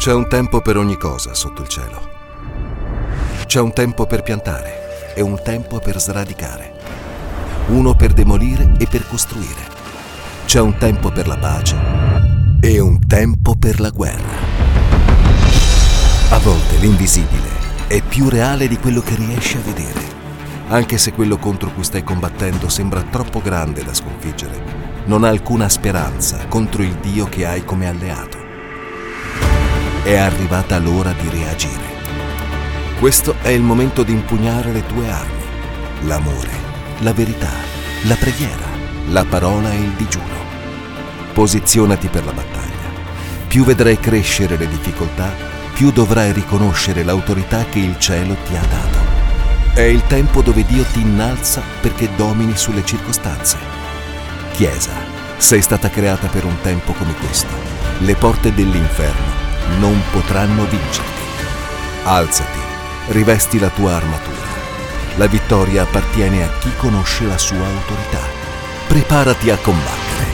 C'è 0.00 0.14
un 0.14 0.28
tempo 0.28 0.62
per 0.62 0.78
ogni 0.78 0.96
cosa 0.96 1.34
sotto 1.34 1.60
il 1.60 1.68
cielo. 1.68 2.00
C'è 3.44 3.60
un 3.60 3.74
tempo 3.74 4.06
per 4.06 4.22
piantare 4.22 5.12
e 5.14 5.20
un 5.20 5.38
tempo 5.44 5.78
per 5.78 6.00
sradicare. 6.00 6.72
Uno 7.66 7.94
per 7.94 8.14
demolire 8.14 8.76
e 8.78 8.86
per 8.86 9.06
costruire. 9.06 9.60
C'è 10.46 10.58
un 10.58 10.78
tempo 10.78 11.10
per 11.10 11.26
la 11.26 11.36
pace 11.36 11.76
e 12.62 12.80
un 12.80 12.98
tempo 13.06 13.56
per 13.56 13.78
la 13.78 13.90
guerra. 13.90 14.38
A 16.30 16.38
volte 16.38 16.78
l'invisibile 16.78 17.50
è 17.86 18.00
più 18.00 18.30
reale 18.30 18.68
di 18.68 18.78
quello 18.78 19.02
che 19.02 19.16
riesci 19.16 19.58
a 19.58 19.62
vedere. 19.62 20.00
Anche 20.68 20.96
se 20.96 21.12
quello 21.12 21.36
contro 21.36 21.68
cui 21.74 21.84
stai 21.84 22.02
combattendo 22.02 22.70
sembra 22.70 23.02
troppo 23.02 23.42
grande 23.42 23.84
da 23.84 23.92
sconfiggere, 23.92 24.62
non 25.04 25.24
ha 25.24 25.28
alcuna 25.28 25.68
speranza 25.68 26.46
contro 26.48 26.82
il 26.82 26.94
Dio 27.02 27.26
che 27.26 27.44
hai 27.44 27.66
come 27.66 27.86
alleato 27.86 28.39
è 30.02 30.16
arrivata 30.16 30.78
l'ora 30.78 31.12
di 31.12 31.28
reagire. 31.28 31.98
Questo 32.98 33.34
è 33.42 33.48
il 33.48 33.62
momento 33.62 34.02
di 34.02 34.12
impugnare 34.12 34.72
le 34.72 34.84
tue 34.86 35.10
armi, 35.10 35.42
l'amore, 36.02 36.50
la 36.98 37.12
verità, 37.12 37.50
la 38.04 38.14
preghiera, 38.14 38.66
la 39.08 39.24
parola 39.24 39.70
e 39.70 39.76
il 39.76 39.90
digiuno. 39.90 40.48
Posizionati 41.34 42.08
per 42.08 42.24
la 42.24 42.32
battaglia. 42.32 42.68
Più 43.46 43.64
vedrai 43.64 43.98
crescere 43.98 44.56
le 44.56 44.68
difficoltà, 44.68 45.32
più 45.74 45.90
dovrai 45.90 46.32
riconoscere 46.32 47.02
l'autorità 47.04 47.64
che 47.64 47.78
il 47.78 47.98
cielo 47.98 48.36
ti 48.46 48.56
ha 48.56 48.60
dato. 48.60 48.98
È 49.74 49.82
il 49.82 50.02
tempo 50.06 50.40
dove 50.40 50.64
Dio 50.64 50.84
ti 50.92 51.00
innalza 51.00 51.62
perché 51.80 52.08
domini 52.16 52.56
sulle 52.56 52.84
circostanze. 52.84 53.58
Chiesa, 54.52 54.92
sei 55.36 55.62
stata 55.62 55.90
creata 55.90 56.26
per 56.28 56.44
un 56.44 56.56
tempo 56.62 56.92
come 56.92 57.14
questo. 57.14 57.54
Le 57.98 58.14
porte 58.14 58.52
dell'inferno 58.52 59.39
non 59.78 60.00
potranno 60.10 60.64
vincerti. 60.64 61.22
Alzati, 62.04 62.58
rivesti 63.08 63.58
la 63.58 63.68
tua 63.68 63.94
armatura. 63.94 64.48
La 65.16 65.26
vittoria 65.26 65.82
appartiene 65.82 66.44
a 66.44 66.58
chi 66.58 66.74
conosce 66.76 67.26
la 67.26 67.38
sua 67.38 67.66
autorità. 67.66 68.20
Preparati 68.88 69.50
a 69.50 69.58
combattere. 69.58 70.26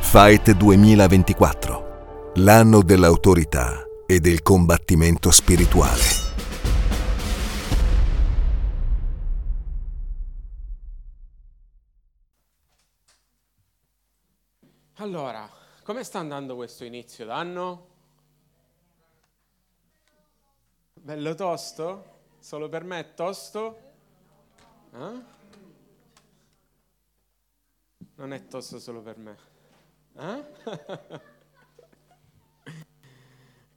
Fight 0.00 0.52
2024, 0.52 2.32
l'anno 2.36 2.82
dell'autorità 2.82 3.84
e 4.06 4.20
del 4.20 4.42
combattimento 4.42 5.30
spirituale. 5.30 6.24
Allora, 14.98 15.46
come 15.86 16.02
sta 16.02 16.18
andando 16.18 16.56
questo 16.56 16.84
inizio 16.84 17.24
d'anno? 17.24 17.86
Bello 20.94 21.36
tosto? 21.36 22.14
Solo 22.40 22.68
per 22.68 22.82
me 22.82 22.98
è 22.98 23.14
tosto? 23.14 23.92
Eh? 24.92 25.22
Non 28.16 28.32
è 28.32 28.48
tosto 28.48 28.80
solo 28.80 29.00
per 29.00 29.16
me. 29.16 29.38
Eh? 30.16 30.44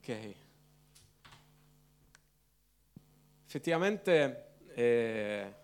ok. 0.00 0.34
Effettivamente, 3.46 4.56
eh, 4.74 5.54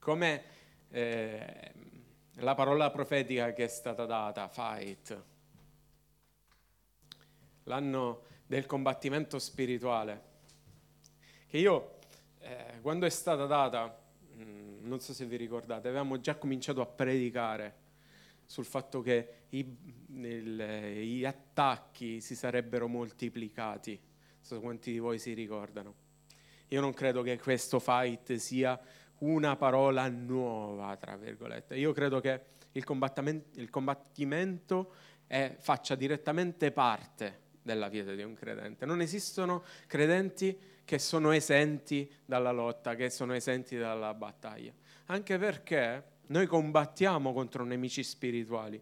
come 0.00 0.44
eh, 0.90 1.72
la 2.32 2.56
parola 2.56 2.90
profetica 2.90 3.52
che 3.52 3.62
è 3.62 3.68
stata 3.68 4.06
data, 4.06 4.48
fight, 4.48 5.30
l'anno 7.64 8.22
del 8.46 8.66
combattimento 8.66 9.38
spirituale, 9.38 10.30
che 11.46 11.58
io, 11.58 11.98
eh, 12.38 12.80
quando 12.80 13.06
è 13.06 13.10
stata 13.10 13.46
data, 13.46 13.98
mh, 14.34 14.42
mm, 14.42 14.86
non 14.86 15.00
so 15.00 15.12
se 15.12 15.26
vi 15.26 15.36
ricordate, 15.36 15.88
avevamo 15.88 16.20
già 16.20 16.36
cominciato 16.36 16.80
a 16.80 16.86
predicare 16.86 17.80
sul 18.44 18.64
fatto 18.64 19.00
che 19.00 19.44
i, 19.50 19.76
il, 20.08 20.56
gli 21.16 21.24
attacchi 21.24 22.20
si 22.20 22.34
sarebbero 22.34 22.88
moltiplicati. 22.88 23.98
Non 23.98 24.40
so 24.40 24.60
quanti 24.60 24.92
di 24.92 24.98
voi 24.98 25.18
si 25.18 25.32
ricordano. 25.32 25.94
Io 26.68 26.80
non 26.80 26.92
credo 26.92 27.22
che 27.22 27.38
questo 27.38 27.78
fight 27.78 28.34
sia 28.34 28.78
una 29.18 29.56
parola 29.56 30.08
nuova, 30.08 30.96
tra 30.96 31.16
virgolette. 31.16 31.76
Io 31.76 31.92
credo 31.92 32.20
che 32.20 32.40
il 32.72 32.84
combattimento, 32.84 33.60
il 33.60 33.70
combattimento 33.70 34.94
è, 35.26 35.54
faccia 35.58 35.94
direttamente 35.94 36.72
parte 36.72 37.41
della 37.62 37.88
vita 37.88 38.14
di 38.14 38.22
un 38.22 38.34
credente. 38.34 38.84
Non 38.84 39.00
esistono 39.00 39.64
credenti 39.86 40.58
che 40.84 40.98
sono 40.98 41.30
esenti 41.30 42.10
dalla 42.24 42.50
lotta, 42.50 42.94
che 42.94 43.08
sono 43.08 43.34
esenti 43.34 43.76
dalla 43.76 44.12
battaglia. 44.14 44.72
Anche 45.06 45.38
perché 45.38 46.04
noi 46.26 46.46
combattiamo 46.46 47.32
contro 47.32 47.64
nemici 47.64 48.02
spirituali 48.02 48.80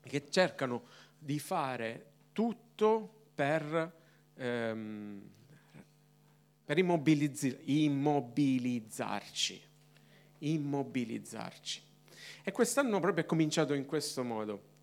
che 0.00 0.30
cercano 0.30 0.84
di 1.18 1.38
fare 1.38 2.06
tutto 2.32 3.26
per, 3.34 3.92
ehm, 4.34 5.30
per 6.64 6.78
immobilizz- 6.78 7.58
immobilizzarci. 7.64 9.62
Immobilizzarci. 10.38 11.82
E 12.44 12.52
quest'anno 12.52 13.00
proprio 13.00 13.24
è 13.24 13.26
cominciato 13.26 13.74
in 13.74 13.84
questo 13.84 14.22
modo. 14.22 14.76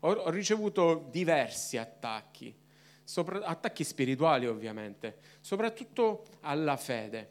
Ho, 0.00 0.12
ho 0.12 0.30
ricevuto 0.30 1.08
diversi 1.10 1.76
attacchi 1.76 2.61
sopra, 3.04 3.44
attacchi 3.44 3.84
spirituali 3.84 4.46
ovviamente, 4.46 5.18
soprattutto 5.40 6.24
alla 6.40 6.76
fede. 6.76 7.30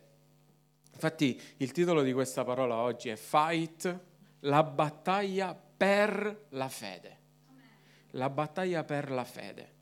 Infatti 0.94 1.40
il 1.58 1.72
titolo 1.72 2.02
di 2.02 2.14
questa 2.14 2.44
parola 2.44 2.76
oggi 2.78 3.10
è 3.10 3.16
Fight, 3.16 4.00
la 4.42 4.64
battaglia 4.64 5.54
per 5.56 6.48
la 6.50 6.70
fede. 6.70 7.20
La 8.12 8.30
battaglia 8.30 8.84
per 8.84 9.10
la 9.10 9.24
fede. 9.24 9.74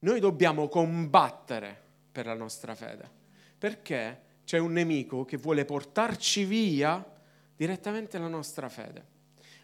Noi 0.00 0.20
dobbiamo 0.20 0.68
combattere 0.68 1.80
per 2.10 2.26
la 2.26 2.34
nostra 2.34 2.74
fede, 2.74 3.08
perché 3.56 4.20
c'è 4.44 4.58
un 4.58 4.72
nemico 4.72 5.24
che 5.24 5.36
vuole 5.36 5.64
portarci 5.64 6.44
via 6.44 7.04
direttamente 7.56 8.18
la 8.18 8.28
nostra 8.28 8.68
fede. 8.68 9.06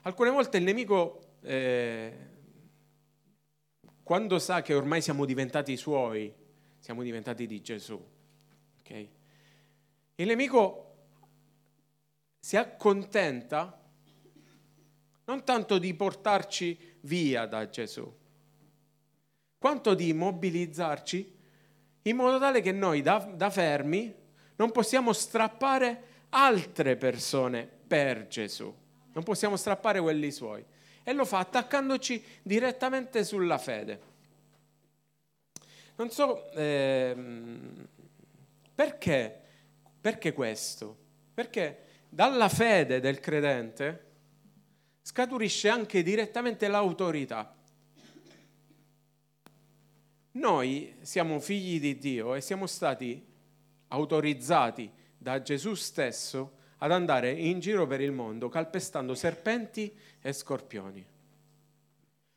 Alcune 0.02 0.30
volte 0.30 0.58
il 0.58 0.64
nemico 0.64 1.34
eh, 1.42 2.16
quando 4.08 4.38
sa 4.38 4.62
che 4.62 4.72
ormai 4.72 5.02
siamo 5.02 5.26
diventati 5.26 5.76
suoi, 5.76 6.32
siamo 6.78 7.02
diventati 7.02 7.46
di 7.46 7.60
Gesù, 7.60 8.02
okay? 8.78 9.10
il 10.14 10.26
nemico 10.26 10.94
si 12.38 12.56
accontenta 12.56 13.78
non 15.26 15.44
tanto 15.44 15.76
di 15.76 15.92
portarci 15.92 16.96
via 17.02 17.44
da 17.44 17.68
Gesù, 17.68 18.10
quanto 19.58 19.92
di 19.92 20.14
mobilizzarci 20.14 21.36
in 22.00 22.16
modo 22.16 22.38
tale 22.38 22.62
che 22.62 22.72
noi 22.72 23.02
da, 23.02 23.18
da 23.18 23.50
fermi 23.50 24.14
non 24.56 24.72
possiamo 24.72 25.12
strappare 25.12 26.24
altre 26.30 26.96
persone 26.96 27.68
per 27.86 28.26
Gesù, 28.26 28.74
non 29.12 29.22
possiamo 29.22 29.56
strappare 29.56 30.00
quelli 30.00 30.30
suoi 30.30 30.64
e 31.08 31.14
lo 31.14 31.24
fa 31.24 31.38
attaccandoci 31.38 32.22
direttamente 32.42 33.24
sulla 33.24 33.56
fede. 33.56 34.00
Non 35.96 36.10
so 36.10 36.52
ehm, 36.52 37.88
perché, 38.74 39.40
perché 40.02 40.34
questo? 40.34 40.98
Perché 41.32 41.84
dalla 42.10 42.50
fede 42.50 43.00
del 43.00 43.20
credente 43.20 44.04
scaturisce 45.00 45.70
anche 45.70 46.02
direttamente 46.02 46.68
l'autorità. 46.68 47.56
Noi 50.32 50.94
siamo 51.00 51.40
figli 51.40 51.80
di 51.80 51.96
Dio 51.96 52.34
e 52.34 52.42
siamo 52.42 52.66
stati 52.66 53.26
autorizzati 53.88 54.92
da 55.16 55.40
Gesù 55.40 55.72
stesso 55.72 56.57
ad 56.78 56.92
andare 56.92 57.30
in 57.30 57.60
giro 57.60 57.86
per 57.86 58.00
il 58.00 58.12
mondo 58.12 58.48
calpestando 58.48 59.14
serpenti 59.14 59.92
e 60.20 60.32
scorpioni. 60.32 61.04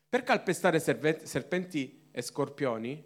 Per 0.08 0.22
calpestare 0.22 0.78
serpenti 0.78 2.08
e 2.10 2.22
scorpioni 2.22 3.02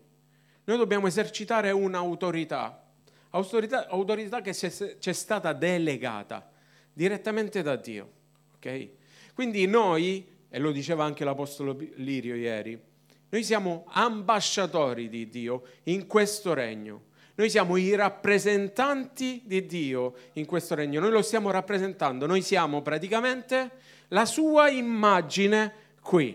noi 0.65 0.77
dobbiamo 0.77 1.07
esercitare 1.07 1.71
un'autorità, 1.71 2.85
autorità, 3.31 3.87
autorità 3.89 4.41
che 4.41 4.53
ci 4.53 5.09
è 5.11 5.13
stata 5.13 5.53
delegata 5.53 6.51
direttamente 6.93 7.63
da 7.63 7.77
Dio. 7.77 8.11
Okay? 8.57 8.97
Quindi 9.35 9.67
noi, 9.67 10.27
e 10.49 10.59
lo 10.59 10.73
diceva 10.73 11.05
anche 11.05 11.25
l'Apostolo 11.25 11.77
Lirio 11.97 12.35
ieri, 12.35 12.81
noi 13.29 13.45
siamo 13.45 13.85
ambasciatori 13.89 15.09
di 15.09 15.29
Dio 15.29 15.63
in 15.85 16.07
questo 16.07 16.55
regno. 16.55 17.15
Noi 17.37 17.51
siamo 17.51 17.77
i 17.77 17.95
rappresentanti 17.95 19.43
di 19.45 19.67
Dio 19.67 20.15
in 20.35 20.47
questo 20.47 20.75
regno, 20.75 21.01
noi 21.01 21.11
lo 21.11 21.21
stiamo 21.21 21.51
rappresentando, 21.51 22.25
noi 22.25 22.41
siamo 22.41 22.81
praticamente 22.81 23.73
la 24.09 24.25
sua 24.25 24.71
immagine 24.71 25.73
qui. 26.01 26.35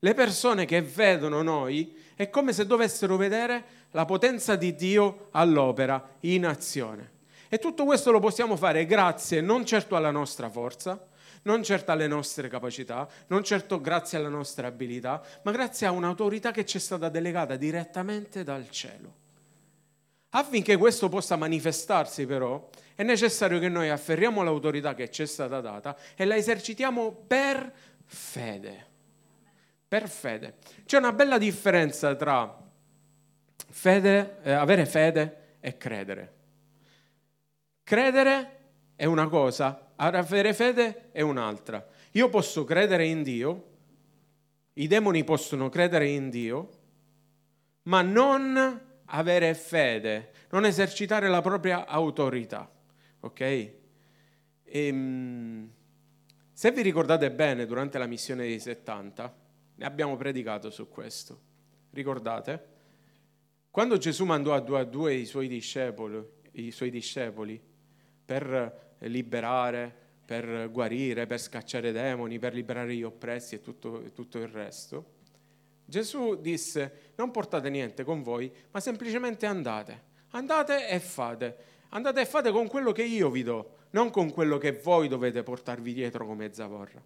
Le 0.00 0.14
persone 0.14 0.64
che 0.64 0.82
vedono 0.82 1.40
noi 1.42 1.96
è 2.16 2.28
come 2.30 2.52
se 2.52 2.66
dovessero 2.66 3.16
vedere 3.16 3.64
la 3.92 4.04
potenza 4.04 4.56
di 4.56 4.74
Dio 4.74 5.28
all'opera 5.30 6.16
in 6.20 6.46
azione. 6.46 7.12
E 7.48 7.58
tutto 7.58 7.84
questo 7.84 8.10
lo 8.10 8.18
possiamo 8.18 8.56
fare 8.56 8.86
grazie 8.86 9.40
non 9.40 9.64
certo 9.64 9.94
alla 9.94 10.10
nostra 10.10 10.50
forza, 10.50 11.00
non 11.42 11.62
certo 11.62 11.92
alle 11.92 12.08
nostre 12.08 12.48
capacità, 12.48 13.08
non 13.28 13.44
certo 13.44 13.80
grazie 13.80 14.18
alla 14.18 14.28
nostra 14.28 14.66
abilità, 14.66 15.22
ma 15.42 15.52
grazie 15.52 15.86
a 15.86 15.92
un'autorità 15.92 16.50
che 16.50 16.64
ci 16.64 16.78
è 16.78 16.80
stata 16.80 17.08
delegata 17.08 17.54
direttamente 17.54 18.42
dal 18.42 18.68
cielo. 18.68 19.25
Affinché 20.36 20.76
questo 20.76 21.08
possa 21.08 21.36
manifestarsi 21.36 22.26
però 22.26 22.68
è 22.94 23.02
necessario 23.02 23.58
che 23.58 23.70
noi 23.70 23.88
afferriamo 23.88 24.42
l'autorità 24.42 24.94
che 24.94 25.10
ci 25.10 25.22
è 25.22 25.26
stata 25.26 25.60
data 25.60 25.96
e 26.14 26.26
la 26.26 26.36
esercitiamo 26.36 27.10
per 27.10 27.72
fede. 28.04 28.86
Per 29.88 30.08
fede. 30.08 30.56
C'è 30.84 30.98
una 30.98 31.12
bella 31.12 31.38
differenza 31.38 32.14
tra 32.16 32.54
fede, 33.70 34.36
eh, 34.42 34.52
avere 34.52 34.84
fede 34.84 35.56
e 35.60 35.78
credere. 35.78 36.34
Credere 37.82 38.58
è 38.94 39.06
una 39.06 39.28
cosa, 39.28 39.92
avere 39.96 40.52
fede 40.52 41.12
è 41.12 41.22
un'altra. 41.22 41.86
Io 42.12 42.28
posso 42.28 42.64
credere 42.64 43.06
in 43.06 43.22
Dio, 43.22 43.64
i 44.74 44.86
demoni 44.86 45.24
possono 45.24 45.70
credere 45.70 46.08
in 46.08 46.28
Dio, 46.28 46.70
ma 47.84 48.02
non 48.02 48.84
avere 49.06 49.54
fede, 49.54 50.32
non 50.50 50.64
esercitare 50.64 51.28
la 51.28 51.40
propria 51.40 51.86
autorità. 51.86 52.70
Ok? 53.20 53.40
E, 53.40 53.74
ehm, 54.64 55.70
se 56.52 56.72
vi 56.72 56.82
ricordate 56.82 57.30
bene, 57.30 57.66
durante 57.66 57.98
la 57.98 58.06
missione 58.06 58.44
dei 58.44 58.58
70, 58.58 59.36
ne 59.74 59.84
abbiamo 59.84 60.16
predicato 60.16 60.70
su 60.70 60.88
questo. 60.88 61.40
Ricordate? 61.90 62.74
Quando 63.70 63.98
Gesù 63.98 64.24
mandò 64.24 64.54
a 64.54 64.60
due 64.60 64.80
a 64.80 64.84
due 64.84 65.14
i 65.14 65.26
suoi 65.26 65.48
discepoli, 65.48 66.24
i 66.52 66.70
suoi 66.70 66.90
discepoli 66.90 67.60
per 68.24 68.94
liberare, 69.00 69.94
per 70.24 70.70
guarire, 70.70 71.26
per 71.26 71.38
scacciare 71.38 71.92
demoni, 71.92 72.38
per 72.38 72.54
liberare 72.54 72.94
gli 72.94 73.02
oppressi 73.02 73.56
e 73.56 73.60
tutto, 73.60 74.10
tutto 74.12 74.38
il 74.38 74.48
resto, 74.48 75.15
Gesù 75.88 76.40
disse, 76.40 77.12
non 77.14 77.30
portate 77.30 77.70
niente 77.70 78.02
con 78.02 78.22
voi, 78.22 78.52
ma 78.72 78.80
semplicemente 78.80 79.46
andate. 79.46 80.02
Andate 80.30 80.88
e 80.88 80.98
fate. 80.98 81.56
Andate 81.90 82.20
e 82.20 82.26
fate 82.26 82.50
con 82.50 82.66
quello 82.66 82.90
che 82.90 83.04
io 83.04 83.30
vi 83.30 83.44
do, 83.44 83.76
non 83.90 84.10
con 84.10 84.32
quello 84.32 84.58
che 84.58 84.72
voi 84.72 85.06
dovete 85.06 85.44
portarvi 85.44 85.94
dietro 85.94 86.26
come 86.26 86.52
zavorra. 86.52 87.00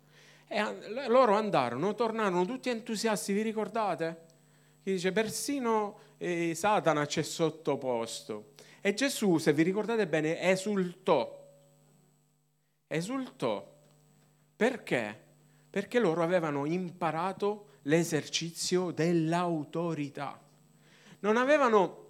E 0.49 1.07
loro 1.07 1.35
andarono, 1.35 1.95
tornarono 1.95 2.45
tutti 2.47 2.71
entusiasti, 2.71 3.33
vi 3.35 3.43
ricordate? 3.43 4.29
Che 4.83 4.93
dice, 4.93 5.13
persino 5.13 5.99
eh, 6.17 6.55
Satana 6.55 7.07
ci 7.07 7.21
è 7.21 7.23
sottoposto. 7.23 8.53
E 8.81 8.95
Gesù, 8.95 9.37
se 9.37 9.53
vi 9.53 9.63
ricordate 9.63 10.09
bene, 10.09 10.41
esultò. 10.41 11.39
Esultò. 12.87 13.79
Perché? 14.57 15.21
Perché 15.69 15.99
loro 16.01 16.23
avevano 16.23 16.65
imparato 16.65 17.67
l'esercizio 17.83 18.91
dell'autorità. 18.91 20.41
Non 21.21 21.37
avevano 21.37 22.01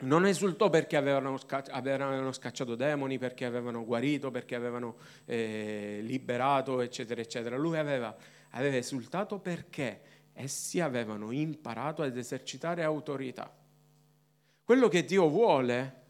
non 0.00 0.26
esultò 0.26 0.70
perché 0.70 0.96
avevano, 0.96 1.38
scacciato 1.38 2.74
demoni, 2.74 3.18
perché 3.18 3.44
avevano 3.44 3.84
guarito, 3.84 4.30
perché 4.30 4.54
avevano 4.54 4.96
eh, 5.24 6.00
liberato, 6.02 6.80
eccetera, 6.80 7.20
eccetera. 7.20 7.56
Lui 7.56 7.78
aveva, 7.78 8.14
aveva 8.50 8.76
esultato 8.76 9.38
perché 9.38 10.00
essi 10.32 10.80
avevano 10.80 11.30
imparato 11.30 12.02
ad 12.02 12.16
esercitare 12.16 12.82
autorità. 12.82 13.54
Quello 14.64 14.88
che 14.88 15.04
Dio 15.04 15.28
vuole 15.28 16.02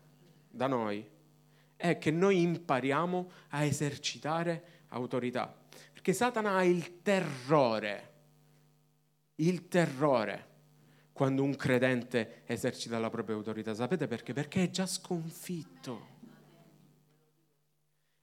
da 0.49 0.67
noi 0.67 1.07
è 1.77 1.99
che 1.99 2.11
noi 2.11 2.41
impariamo 2.41 3.31
a 3.51 3.65
esercitare 3.65 4.65
autorità. 4.89 5.55
Perché 5.93 6.13
Satana 6.13 6.57
ha 6.57 6.65
il 6.65 7.03
terrore 7.03 8.13
il 9.37 9.69
terrore 9.69 10.53
quando 11.13 11.43
un 11.43 11.55
credente 11.55 12.43
esercita 12.47 12.99
la 12.99 13.11
propria 13.11 13.37
autorità. 13.37 13.73
Sapete 13.75 14.07
perché? 14.07 14.33
Perché 14.33 14.65
è 14.65 14.71
già 14.71 14.87
sconfitto. 14.87 16.13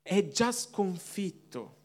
È 0.02 0.28
già 0.28 0.52
sconfitto. 0.52 1.78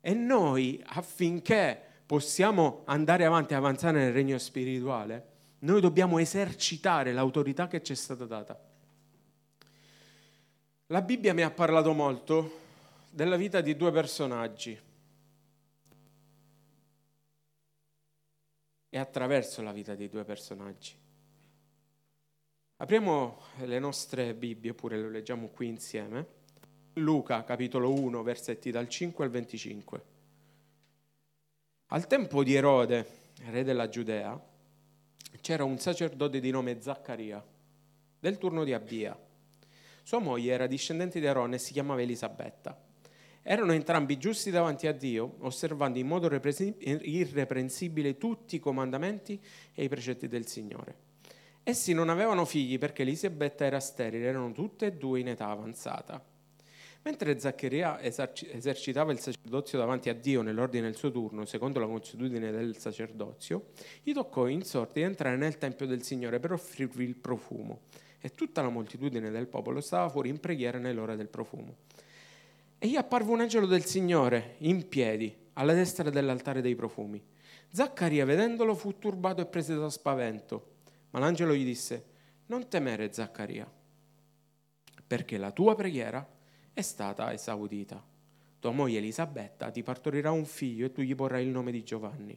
E 0.00 0.14
noi, 0.14 0.80
affinché 0.86 1.78
possiamo 2.06 2.82
andare 2.86 3.24
avanti 3.24 3.52
e 3.52 3.56
avanzare 3.56 3.98
nel 3.98 4.12
regno 4.12 4.38
spirituale, 4.38 5.28
noi 5.60 5.80
dobbiamo 5.80 6.18
esercitare 6.18 7.12
l'autorità 7.12 7.66
che 7.66 7.82
ci 7.82 7.92
è 7.92 7.96
stata 7.96 8.24
data. 8.24 8.58
La 10.86 11.02
Bibbia 11.02 11.34
mi 11.34 11.42
ha 11.42 11.50
parlato 11.50 11.92
molto 11.92 12.58
della 13.10 13.36
vita 13.36 13.60
di 13.60 13.76
due 13.76 13.90
personaggi 13.90 14.78
e 18.90 18.98
attraverso 18.98 19.62
la 19.62 19.72
vita 19.72 19.94
dei 19.94 20.08
due 20.08 20.24
personaggi. 20.24 20.94
Apriamo 22.76 23.40
le 23.64 23.78
nostre 23.78 24.34
Bibbie, 24.34 24.70
oppure 24.70 24.96
le 24.98 25.10
leggiamo 25.10 25.48
qui 25.48 25.68
insieme. 25.68 26.38
Luca, 26.94 27.44
capitolo 27.44 27.92
1, 27.92 28.22
versetti 28.22 28.70
dal 28.70 28.88
5 28.88 29.24
al 29.24 29.30
25. 29.30 30.04
Al 31.86 32.06
tempo 32.06 32.42
di 32.42 32.54
Erode, 32.54 33.06
re 33.46 33.62
della 33.62 33.88
Giudea, 33.88 34.38
c'era 35.40 35.64
un 35.64 35.78
sacerdote 35.78 36.40
di 36.40 36.50
nome 36.50 36.80
Zaccaria, 36.80 37.44
del 38.18 38.38
turno 38.38 38.64
di 38.64 38.72
Abia. 38.72 39.18
Sua 40.02 40.18
moglie 40.18 40.52
era 40.52 40.66
discendente 40.66 41.20
di 41.20 41.26
Aronne 41.26 41.56
e 41.56 41.58
si 41.58 41.72
chiamava 41.72 42.00
Elisabetta. 42.00 42.89
Erano 43.42 43.72
entrambi 43.72 44.18
giusti 44.18 44.50
davanti 44.50 44.86
a 44.86 44.92
Dio, 44.92 45.36
osservando 45.40 45.98
in 45.98 46.06
modo 46.06 46.28
irreprensibile 46.28 48.18
tutti 48.18 48.56
i 48.56 48.60
comandamenti 48.60 49.40
e 49.74 49.84
i 49.84 49.88
precetti 49.88 50.28
del 50.28 50.46
Signore. 50.46 51.08
Essi 51.62 51.92
non 51.92 52.08
avevano 52.08 52.44
figli 52.44 52.78
perché 52.78 53.02
Elisabetta 53.02 53.64
era 53.64 53.80
sterile, 53.80 54.26
erano 54.26 54.52
tutte 54.52 54.86
e 54.86 54.92
due 54.92 55.20
in 55.20 55.28
età 55.28 55.48
avanzata. 55.48 56.22
Mentre 57.02 57.38
Zaccaria 57.38 57.98
esercitava 58.02 59.10
il 59.10 59.20
sacerdozio 59.20 59.78
davanti 59.78 60.10
a 60.10 60.14
Dio 60.14 60.42
nell'ordine 60.42 60.84
del 60.84 60.96
suo 60.96 61.10
turno, 61.10 61.46
secondo 61.46 61.80
la 61.80 61.86
consuetudine 61.86 62.50
del 62.50 62.76
sacerdozio, 62.76 63.68
gli 64.02 64.12
toccò 64.12 64.48
in 64.48 64.64
sorte 64.64 65.00
di 65.00 65.06
entrare 65.06 65.38
nel 65.38 65.56
Tempio 65.56 65.86
del 65.86 66.02
Signore 66.02 66.40
per 66.40 66.52
offrirvi 66.52 67.04
il 67.04 67.16
profumo. 67.16 67.80
E 68.20 68.34
tutta 68.34 68.60
la 68.60 68.68
moltitudine 68.68 69.30
del 69.30 69.46
popolo 69.46 69.80
stava 69.80 70.10
fuori 70.10 70.28
in 70.28 70.40
preghiera 70.40 70.76
nell'ora 70.76 71.16
del 71.16 71.28
profumo. 71.28 71.76
E 72.82 72.88
gli 72.88 72.96
apparve 72.96 73.30
un 73.30 73.40
angelo 73.40 73.66
del 73.66 73.84
Signore 73.84 74.54
in 74.60 74.88
piedi 74.88 75.36
alla 75.52 75.74
destra 75.74 76.08
dell'altare 76.08 76.62
dei 76.62 76.74
profumi. 76.74 77.22
Zaccaria, 77.70 78.24
vedendolo, 78.24 78.74
fu 78.74 78.98
turbato 78.98 79.42
e 79.42 79.44
preso 79.44 79.78
da 79.78 79.90
spavento. 79.90 80.76
Ma 81.10 81.18
l'angelo 81.18 81.54
gli 81.54 81.62
disse: 81.62 82.04
Non 82.46 82.68
temere, 82.68 83.12
Zaccaria, 83.12 83.70
perché 85.06 85.36
la 85.36 85.50
tua 85.50 85.74
preghiera 85.74 86.26
è 86.72 86.80
stata 86.80 87.30
esaudita. 87.34 88.02
Tua 88.58 88.70
moglie 88.70 88.96
Elisabetta 88.96 89.70
ti 89.70 89.82
partorirà 89.82 90.30
un 90.30 90.46
figlio 90.46 90.86
e 90.86 90.92
tu 90.92 91.02
gli 91.02 91.14
porrai 91.14 91.44
il 91.44 91.50
nome 91.50 91.72
di 91.72 91.84
Giovanni. 91.84 92.34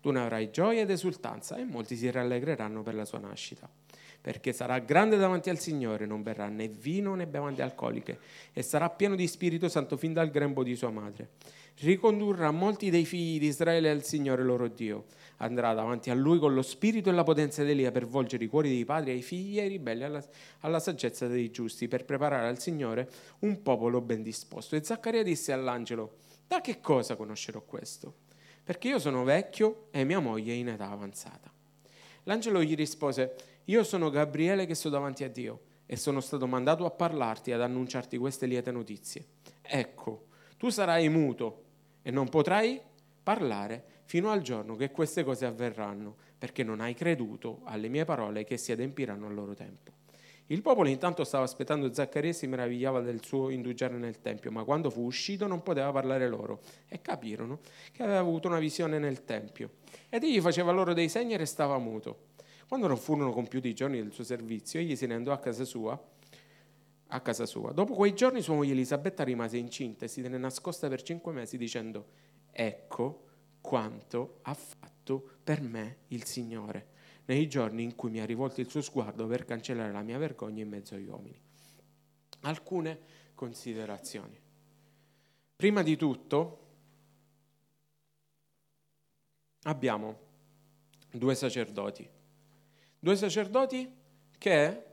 Tu 0.00 0.10
ne 0.10 0.20
avrai 0.20 0.50
gioia 0.50 0.80
ed 0.80 0.88
esultanza 0.88 1.56
e 1.56 1.64
molti 1.64 1.94
si 1.94 2.10
rallegreranno 2.10 2.82
per 2.82 2.94
la 2.94 3.04
sua 3.04 3.18
nascita 3.18 3.83
perché 4.24 4.54
sarà 4.54 4.78
grande 4.78 5.18
davanti 5.18 5.50
al 5.50 5.58
Signore, 5.58 6.06
non 6.06 6.22
berrà 6.22 6.48
né 6.48 6.66
vino 6.66 7.14
né 7.14 7.26
bevande 7.26 7.60
alcoliche 7.60 8.18
e 8.54 8.62
sarà 8.62 8.88
pieno 8.88 9.16
di 9.16 9.26
Spirito 9.26 9.68
Santo 9.68 9.98
fin 9.98 10.14
dal 10.14 10.30
grembo 10.30 10.62
di 10.62 10.74
sua 10.76 10.88
madre. 10.88 11.32
Ricondurrà 11.80 12.50
molti 12.50 12.88
dei 12.88 13.04
figli 13.04 13.38
di 13.38 13.48
Israele 13.48 13.90
al 13.90 14.02
Signore 14.02 14.42
loro 14.42 14.68
Dio. 14.68 15.04
Andrà 15.38 15.74
davanti 15.74 16.08
a 16.08 16.14
lui 16.14 16.38
con 16.38 16.54
lo 16.54 16.62
spirito 16.62 17.10
e 17.10 17.12
la 17.12 17.22
potenza 17.22 17.64
di 17.64 17.72
Elia 17.72 17.90
per 17.90 18.06
volgere 18.06 18.44
i 18.44 18.48
cuori 18.48 18.70
dei 18.70 18.86
padri 18.86 19.10
ai 19.10 19.20
figli 19.20 19.58
e 19.58 19.64
ai 19.64 19.68
ribelli 19.68 20.04
alla, 20.04 20.24
alla 20.60 20.80
saggezza 20.80 21.26
dei 21.26 21.50
giusti, 21.50 21.86
per 21.86 22.06
preparare 22.06 22.48
al 22.48 22.58
Signore 22.58 23.10
un 23.40 23.60
popolo 23.60 24.00
ben 24.00 24.22
disposto. 24.22 24.74
E 24.74 24.82
Zaccaria 24.82 25.22
disse 25.22 25.52
all'angelo, 25.52 26.14
da 26.48 26.62
che 26.62 26.80
cosa 26.80 27.14
conoscerò 27.14 27.60
questo? 27.60 28.14
Perché 28.64 28.88
io 28.88 28.98
sono 28.98 29.22
vecchio 29.22 29.88
e 29.90 30.02
mia 30.04 30.20
moglie 30.20 30.54
è 30.54 30.56
in 30.56 30.68
età 30.68 30.88
avanzata. 30.88 31.52
L'angelo 32.24 32.62
gli 32.62 32.74
rispose, 32.74 33.34
io 33.66 33.82
sono 33.82 34.10
Gabriele 34.10 34.66
che 34.66 34.74
sto 34.74 34.88
davanti 34.88 35.24
a 35.24 35.28
Dio 35.28 35.60
e 35.86 35.96
sono 35.96 36.20
stato 36.20 36.46
mandato 36.46 36.84
a 36.84 36.90
parlarti 36.90 37.50
e 37.50 37.54
ad 37.54 37.62
annunciarti 37.62 38.18
queste 38.18 38.46
liete 38.46 38.70
notizie. 38.70 39.24
Ecco, 39.62 40.26
tu 40.56 40.68
sarai 40.70 41.08
muto 41.08 41.62
e 42.02 42.10
non 42.10 42.28
potrai 42.28 42.80
parlare 43.22 43.84
fino 44.04 44.30
al 44.30 44.42
giorno 44.42 44.76
che 44.76 44.90
queste 44.90 45.24
cose 45.24 45.46
avverranno, 45.46 46.14
perché 46.38 46.62
non 46.62 46.80
hai 46.80 46.94
creduto 46.94 47.60
alle 47.64 47.88
mie 47.88 48.04
parole 48.04 48.44
che 48.44 48.58
si 48.58 48.70
adempiranno 48.70 49.26
al 49.26 49.34
loro 49.34 49.54
tempo. 49.54 49.92
Il 50.48 50.60
popolo 50.60 50.90
intanto 50.90 51.24
stava 51.24 51.44
aspettando 51.44 51.90
Zaccaria 51.90 52.28
e 52.28 52.34
si 52.34 52.46
meravigliava 52.46 53.00
del 53.00 53.24
suo 53.24 53.48
indugiare 53.48 53.96
nel 53.96 54.20
Tempio, 54.20 54.50
ma 54.50 54.62
quando 54.62 54.90
fu 54.90 55.00
uscito 55.02 55.46
non 55.46 55.62
poteva 55.62 55.90
parlare 55.90 56.28
loro 56.28 56.60
e 56.86 57.00
capirono 57.00 57.60
che 57.92 58.02
aveva 58.02 58.18
avuto 58.18 58.48
una 58.48 58.58
visione 58.58 58.98
nel 58.98 59.24
Tempio. 59.24 59.70
Ed 60.10 60.22
egli 60.22 60.42
faceva 60.42 60.70
loro 60.70 60.92
dei 60.92 61.08
segni 61.08 61.32
e 61.32 61.38
restava 61.38 61.78
muto. 61.78 62.32
Quando 62.68 62.86
non 62.86 62.96
furono 62.96 63.32
compiuti 63.32 63.68
i 63.68 63.74
giorni 63.74 64.00
del 64.00 64.12
suo 64.12 64.24
servizio, 64.24 64.80
egli 64.80 64.96
se 64.96 65.06
ne 65.06 65.14
andò 65.14 65.32
a 65.32 65.38
casa 65.38 65.64
sua. 65.64 66.12
A 67.08 67.20
casa 67.20 67.46
sua. 67.46 67.72
Dopo 67.72 67.94
quei 67.94 68.14
giorni 68.14 68.40
sua 68.40 68.54
moglie 68.54 68.72
Elisabetta 68.72 69.22
rimase 69.22 69.56
incinta 69.56 70.04
e 70.04 70.08
si 70.08 70.22
tenne 70.22 70.38
nascosta 70.38 70.88
per 70.88 71.02
cinque 71.02 71.32
mesi 71.32 71.56
dicendo, 71.56 72.06
ecco 72.50 73.22
quanto 73.60 74.40
ha 74.42 74.54
fatto 74.54 75.38
per 75.42 75.60
me 75.60 75.98
il 76.08 76.24
Signore 76.24 76.92
nei 77.26 77.48
giorni 77.48 77.82
in 77.82 77.94
cui 77.94 78.10
mi 78.10 78.20
ha 78.20 78.26
rivolto 78.26 78.60
il 78.60 78.68
suo 78.68 78.82
sguardo 78.82 79.26
per 79.26 79.44
cancellare 79.44 79.92
la 79.92 80.02
mia 80.02 80.18
vergogna 80.18 80.62
in 80.62 80.68
mezzo 80.68 80.94
agli 80.94 81.06
uomini. 81.06 81.40
Alcune 82.40 83.00
considerazioni. 83.34 84.38
Prima 85.56 85.82
di 85.82 85.96
tutto 85.96 86.58
abbiamo 89.62 90.18
due 91.10 91.34
sacerdoti, 91.34 92.08
due 93.04 93.16
sacerdoti 93.16 93.94
che 94.38 94.84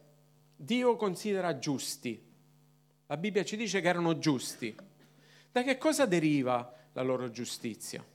Dio 0.53 0.97
considera 0.97 1.57
giusti. 1.57 2.21
La 3.07 3.15
Bibbia 3.15 3.45
ci 3.45 3.55
dice 3.55 3.79
che 3.79 3.87
erano 3.87 4.17
giusti. 4.17 4.75
Da 5.49 5.63
che 5.63 5.77
cosa 5.77 6.05
deriva 6.05 6.73
la 6.91 7.03
loro 7.03 7.31
giustizia? 7.31 8.05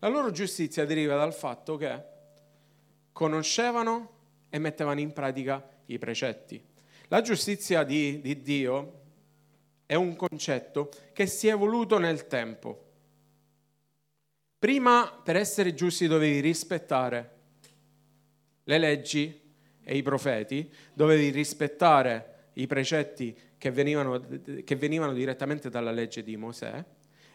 La 0.00 0.08
loro 0.08 0.32
giustizia 0.32 0.84
deriva 0.84 1.14
dal 1.14 1.32
fatto 1.34 1.76
che 1.76 2.04
conoscevano 3.12 4.10
e 4.50 4.58
mettevano 4.58 4.98
in 4.98 5.12
pratica 5.12 5.64
i 5.86 5.98
precetti. 5.98 6.60
La 7.06 7.20
giustizia 7.20 7.84
di, 7.84 8.20
di 8.20 8.42
Dio 8.42 9.02
è 9.86 9.94
un 9.94 10.16
concetto 10.16 10.90
che 11.12 11.26
si 11.26 11.46
è 11.46 11.52
evoluto 11.52 11.98
nel 11.98 12.26
tempo. 12.26 12.86
Prima, 14.58 15.20
per 15.22 15.36
essere 15.36 15.74
giusti, 15.74 16.08
dovevi 16.08 16.40
rispettare 16.40 17.36
le 18.68 18.78
leggi 18.78 19.40
e 19.82 19.96
i 19.96 20.02
profeti, 20.02 20.70
dovevi 20.92 21.30
rispettare 21.30 22.50
i 22.54 22.66
precetti 22.66 23.34
che 23.56 23.70
venivano, 23.70 24.22
che 24.62 24.76
venivano 24.76 25.14
direttamente 25.14 25.70
dalla 25.70 25.90
legge 25.90 26.22
di 26.22 26.36
Mosè 26.36 26.84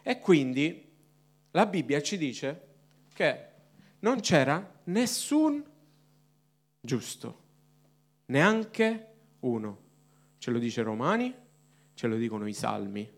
e 0.02 0.18
quindi 0.20 0.92
la 1.50 1.66
Bibbia 1.66 2.00
ci 2.00 2.16
dice 2.16 2.60
che 3.12 3.46
non 4.00 4.20
c'era 4.20 4.80
nessun 4.84 5.64
giusto, 6.80 7.42
neanche 8.26 9.06
uno. 9.40 9.82
Ce 10.38 10.50
lo 10.52 10.58
dice 10.58 10.82
Romani, 10.82 11.34
ce 11.94 12.06
lo 12.06 12.16
dicono 12.16 12.46
i 12.46 12.52
Salmi. 12.52 13.10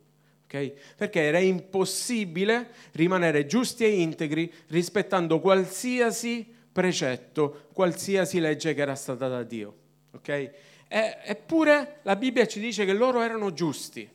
Okay? 0.45 0.73
Perché 0.97 1.21
era 1.21 1.39
impossibile 1.39 2.71
rimanere 2.93 3.45
giusti 3.45 3.85
e 3.85 4.01
integri 4.01 4.51
rispettando 4.69 5.41
qualsiasi 5.41 6.55
precetto, 6.77 7.71
qualsiasi 7.73 8.39
legge 8.39 8.75
che 8.75 8.83
era 8.83 8.95
stata 8.95 9.29
da 9.29 9.43
Dio. 9.43 9.77
Okay? 10.11 10.51
E, 10.87 11.19
eppure 11.25 12.01
la 12.03 12.17
Bibbia 12.17 12.47
ci 12.47 12.61
dice 12.61 12.85
che 12.85 12.93
loro 12.93 13.23
erano 13.23 13.51
giusti. 13.55 14.07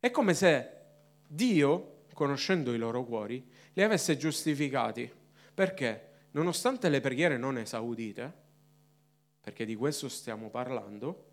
È 0.00 0.10
come 0.10 0.32
se 0.32 0.70
Dio, 1.28 2.04
conoscendo 2.14 2.72
i 2.72 2.78
loro 2.78 3.04
cuori, 3.04 3.46
li 3.74 3.82
avesse 3.82 4.16
giustificati 4.16 5.12
perché? 5.52 6.28
Nonostante 6.30 6.88
le 6.88 7.02
preghiere 7.02 7.36
non 7.36 7.58
esaudite, 7.58 8.32
perché 9.42 9.66
di 9.66 9.74
questo 9.74 10.08
stiamo 10.08 10.48
parlando, 10.48 11.24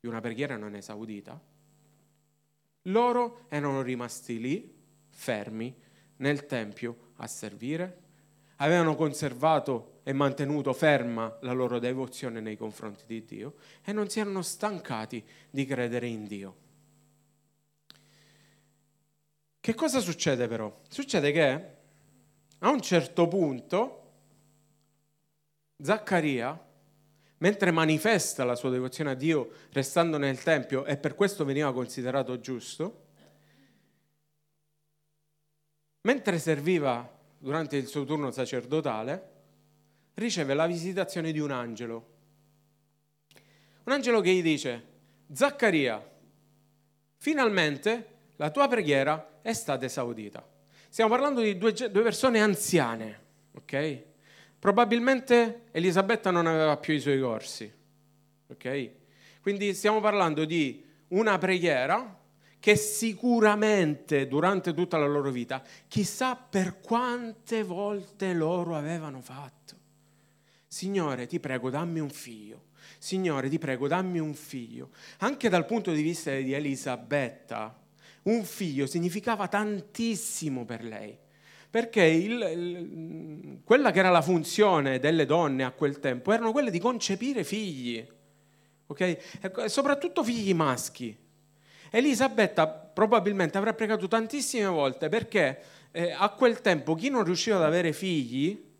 di 0.00 0.06
una 0.06 0.20
preghiera 0.20 0.58
non 0.58 0.74
esaudita, 0.74 1.40
loro 2.82 3.46
erano 3.48 3.80
rimasti 3.80 4.38
lì, 4.38 4.82
fermi, 5.08 5.83
nel 6.16 6.46
Tempio 6.46 7.12
a 7.16 7.26
servire, 7.26 8.02
avevano 8.56 8.94
conservato 8.94 10.00
e 10.04 10.12
mantenuto 10.12 10.72
ferma 10.72 11.38
la 11.40 11.52
loro 11.52 11.78
devozione 11.78 12.40
nei 12.40 12.56
confronti 12.56 13.04
di 13.06 13.24
Dio 13.24 13.54
e 13.82 13.92
non 13.92 14.08
si 14.08 14.20
erano 14.20 14.42
stancati 14.42 15.24
di 15.50 15.64
credere 15.64 16.06
in 16.06 16.26
Dio. 16.26 16.56
Che 19.60 19.74
cosa 19.74 20.00
succede 20.00 20.46
però? 20.46 20.80
Succede 20.88 21.32
che 21.32 21.74
a 22.58 22.68
un 22.68 22.80
certo 22.82 23.26
punto, 23.28 24.12
Zaccaria, 25.80 26.62
mentre 27.38 27.70
manifesta 27.70 28.44
la 28.44 28.56
sua 28.56 28.70
devozione 28.70 29.10
a 29.10 29.14
Dio 29.14 29.50
restando 29.72 30.18
nel 30.18 30.42
Tempio 30.42 30.84
e 30.84 30.96
per 30.96 31.14
questo 31.14 31.44
veniva 31.44 31.72
considerato 31.72 32.40
giusto, 32.40 33.03
mentre 36.04 36.38
serviva 36.38 37.10
durante 37.38 37.76
il 37.76 37.86
suo 37.86 38.04
turno 38.04 38.30
sacerdotale, 38.30 39.32
riceve 40.14 40.54
la 40.54 40.66
visitazione 40.66 41.32
di 41.32 41.38
un 41.38 41.50
angelo. 41.50 42.12
Un 43.84 43.92
angelo 43.92 44.20
che 44.20 44.32
gli 44.32 44.42
dice, 44.42 44.92
Zaccaria, 45.32 46.02
finalmente 47.16 48.08
la 48.36 48.50
tua 48.50 48.68
preghiera 48.68 49.40
è 49.42 49.52
stata 49.52 49.84
esaudita. 49.84 50.46
Stiamo 50.88 51.10
parlando 51.10 51.40
di 51.40 51.58
due, 51.58 51.72
due 51.72 52.02
persone 52.02 52.40
anziane, 52.40 53.20
ok? 53.54 54.02
Probabilmente 54.58 55.64
Elisabetta 55.72 56.30
non 56.30 56.46
aveva 56.46 56.76
più 56.76 56.94
i 56.94 57.00
suoi 57.00 57.20
corsi, 57.20 57.70
ok? 58.46 58.90
Quindi 59.40 59.74
stiamo 59.74 60.00
parlando 60.00 60.44
di 60.44 60.82
una 61.08 61.36
preghiera 61.38 62.23
che 62.64 62.76
sicuramente 62.76 64.26
durante 64.26 64.72
tutta 64.72 64.96
la 64.96 65.04
loro 65.04 65.30
vita, 65.30 65.62
chissà 65.86 66.34
per 66.34 66.80
quante 66.80 67.62
volte 67.62 68.32
loro 68.32 68.74
avevano 68.74 69.20
fatto. 69.20 69.76
Signore, 70.66 71.26
ti 71.26 71.40
prego, 71.40 71.68
dammi 71.68 72.00
un 72.00 72.08
figlio. 72.08 72.68
Signore, 72.96 73.50
ti 73.50 73.58
prego, 73.58 73.86
dammi 73.86 74.18
un 74.18 74.32
figlio. 74.32 74.92
Anche 75.18 75.50
dal 75.50 75.66
punto 75.66 75.92
di 75.92 76.00
vista 76.00 76.34
di 76.34 76.54
Elisabetta, 76.54 77.78
un 78.22 78.42
figlio 78.44 78.86
significava 78.86 79.46
tantissimo 79.46 80.64
per 80.64 80.84
lei, 80.84 81.14
perché 81.68 82.02
il, 82.02 82.40
il, 82.56 83.60
quella 83.62 83.90
che 83.90 83.98
era 83.98 84.08
la 84.08 84.22
funzione 84.22 84.98
delle 84.98 85.26
donne 85.26 85.64
a 85.64 85.72
quel 85.72 86.00
tempo 86.00 86.32
erano 86.32 86.50
quelle 86.50 86.70
di 86.70 86.78
concepire 86.78 87.44
figli, 87.44 88.02
okay? 88.86 89.18
e 89.42 89.68
soprattutto 89.68 90.24
figli 90.24 90.54
maschi. 90.54 91.23
Elisabetta 91.96 92.66
probabilmente 92.66 93.56
avrà 93.56 93.72
pregato 93.72 94.08
tantissime 94.08 94.66
volte 94.66 95.08
perché 95.08 95.62
eh, 95.92 96.10
a 96.10 96.28
quel 96.30 96.60
tempo 96.60 96.96
chi 96.96 97.08
non 97.08 97.22
riusciva 97.22 97.54
ad 97.54 97.62
avere 97.62 97.92
figli 97.92 98.72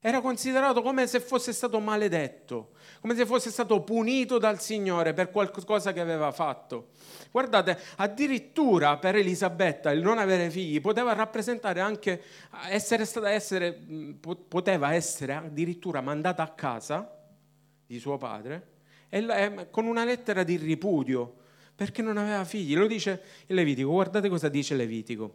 era 0.00 0.20
considerato 0.20 0.82
come 0.82 1.06
se 1.06 1.20
fosse 1.20 1.52
stato 1.52 1.78
maledetto, 1.78 2.70
come 3.00 3.14
se 3.14 3.24
fosse 3.26 3.50
stato 3.50 3.80
punito 3.82 4.38
dal 4.38 4.60
Signore 4.60 5.12
per 5.12 5.30
qualcosa 5.30 5.92
che 5.92 6.00
aveva 6.00 6.32
fatto. 6.32 6.88
Guardate, 7.30 7.78
addirittura 7.96 8.96
per 8.96 9.14
Elisabetta 9.14 9.92
il 9.92 10.02
non 10.02 10.18
avere 10.18 10.50
figli 10.50 10.80
poteva 10.80 11.12
rappresentare 11.12 11.78
anche 11.78 12.22
essere 12.70 13.04
stata 13.04 13.30
essere, 13.30 13.80
poteva 14.48 14.94
essere 14.94 15.34
addirittura 15.34 16.00
mandata 16.00 16.42
a 16.42 16.48
casa 16.48 17.16
di 17.86 18.00
suo 18.00 18.16
padre 18.18 18.66
con 19.70 19.86
una 19.86 20.04
lettera 20.04 20.42
di 20.42 20.56
ripudio 20.56 21.37
perché 21.78 22.02
non 22.02 22.16
aveva 22.16 22.44
figli. 22.44 22.74
Lo 22.74 22.88
dice 22.88 23.22
il 23.46 23.54
Levitico, 23.54 23.90
guardate 23.90 24.28
cosa 24.28 24.48
dice 24.48 24.74
Levitico. 24.74 25.34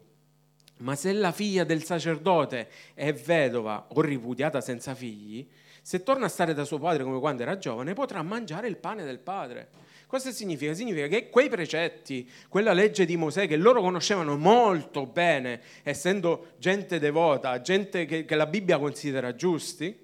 Ma 0.80 0.94
se 0.94 1.14
la 1.14 1.32
figlia 1.32 1.64
del 1.64 1.86
sacerdote 1.86 2.68
è 2.94 3.14
vedova 3.14 3.88
o 3.88 4.02
ripudiata 4.02 4.60
senza 4.60 4.94
figli, 4.94 5.48
se 5.82 6.04
torna 6.04 6.26
a 6.26 6.28
stare 6.28 6.54
da 6.54 6.66
suo 6.66 6.80
padre 6.80 7.06
come 7.06 7.20
quando 7.20 7.44
era 7.44 7.58
giovane, 7.58 7.94
potrà 7.94 8.22
mangiare 8.24 8.68
il 8.68 8.76
pane 8.76 9.06
del 9.06 9.20
padre. 9.20 9.70
Cosa 10.06 10.32
significa? 10.32 10.74
Significa 10.74 11.08
che 11.08 11.30
quei 11.30 11.48
precetti, 11.48 12.30
quella 12.50 12.74
legge 12.74 13.06
di 13.06 13.16
Mosè 13.16 13.48
che 13.48 13.56
loro 13.56 13.80
conoscevano 13.80 14.36
molto 14.36 15.06
bene, 15.06 15.62
essendo 15.82 16.48
gente 16.58 17.00
devota, 17.00 17.62
gente 17.62 18.04
che, 18.04 18.26
che 18.26 18.36
la 18.36 18.48
Bibbia 18.48 18.80
considera 18.80 19.34
giusti, 19.34 19.98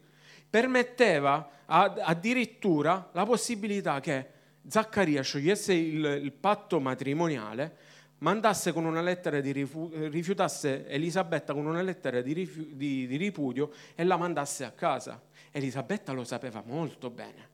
permetteva 0.49 1.49
ad, 1.65 1.99
addirittura 2.01 3.09
la 3.11 3.25
possibilità 3.25 3.99
che 3.99 4.37
Zaccaria 4.69 5.21
sciogliesse 5.21 5.73
il, 5.73 6.03
il 6.21 6.31
patto 6.31 6.79
matrimoniale 6.79 7.75
mandasse 8.19 8.71
con 8.71 8.85
una 8.85 9.01
lettera 9.01 9.39
di 9.39 9.51
rifu- 9.51 9.91
rifiutasse 10.09 10.87
Elisabetta 10.87 11.53
con 11.53 11.65
una 11.65 11.81
lettera 11.81 12.21
di, 12.21 12.33
rifu- 12.33 12.67
di, 12.73 13.07
di 13.07 13.17
ripudio 13.17 13.71
e 13.95 14.03
la 14.03 14.17
mandasse 14.17 14.63
a 14.65 14.71
casa. 14.71 15.21
Elisabetta 15.51 16.11
lo 16.11 16.23
sapeva 16.23 16.61
molto 16.65 17.09
bene. 17.09 17.47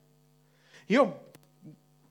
Io 0.87 1.31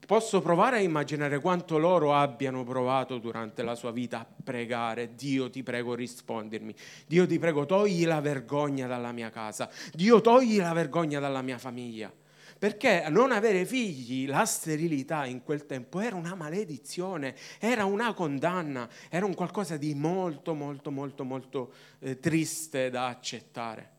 posso 0.07 0.41
provare 0.41 0.77
a 0.77 0.81
immaginare 0.81 1.41
quanto 1.41 1.79
loro 1.79 2.15
abbiano 2.15 2.65
provato 2.65 3.19
durante 3.19 3.63
la 3.63 3.75
sua 3.75 3.91
vita 3.91 4.21
a 4.21 4.27
pregare, 4.45 5.15
Dio 5.15 5.51
ti 5.51 5.63
prego 5.63 5.95
rispondermi, 5.95 6.75
Dio 7.07 7.27
ti 7.27 7.39
prego 7.39 7.67
togli 7.67 8.05
la 8.05 8.21
vergogna 8.21 8.87
dalla 8.87 9.13
mia 9.13 9.31
casa, 9.31 9.71
Dio 9.93 10.21
togli 10.21 10.59
la 10.59 10.73
vergogna 10.73 11.21
dalla 11.21 11.43
mia 11.43 11.59
famiglia. 11.59 12.13
Perché 12.59 13.07
non 13.11 13.33
avere 13.33 13.65
figli, 13.67 14.27
la 14.27 14.45
sterilità 14.45 15.27
in 15.27 15.43
quel 15.43 15.67
tempo 15.67 16.01
era 16.01 16.17
una 16.17 16.35
maledizione, 16.35 17.37
era 17.59 17.85
una 17.85 18.15
condanna, 18.15 18.89
era 19.11 19.27
un 19.27 19.35
qualcosa 19.35 19.77
di 19.77 19.95
molto, 19.95 20.55
molto, 20.55 20.91
molto, 20.91 21.25
molto 21.25 21.75
eh, 21.99 22.19
triste 22.19 22.91
da 22.91 23.07
accettare. 23.07 23.93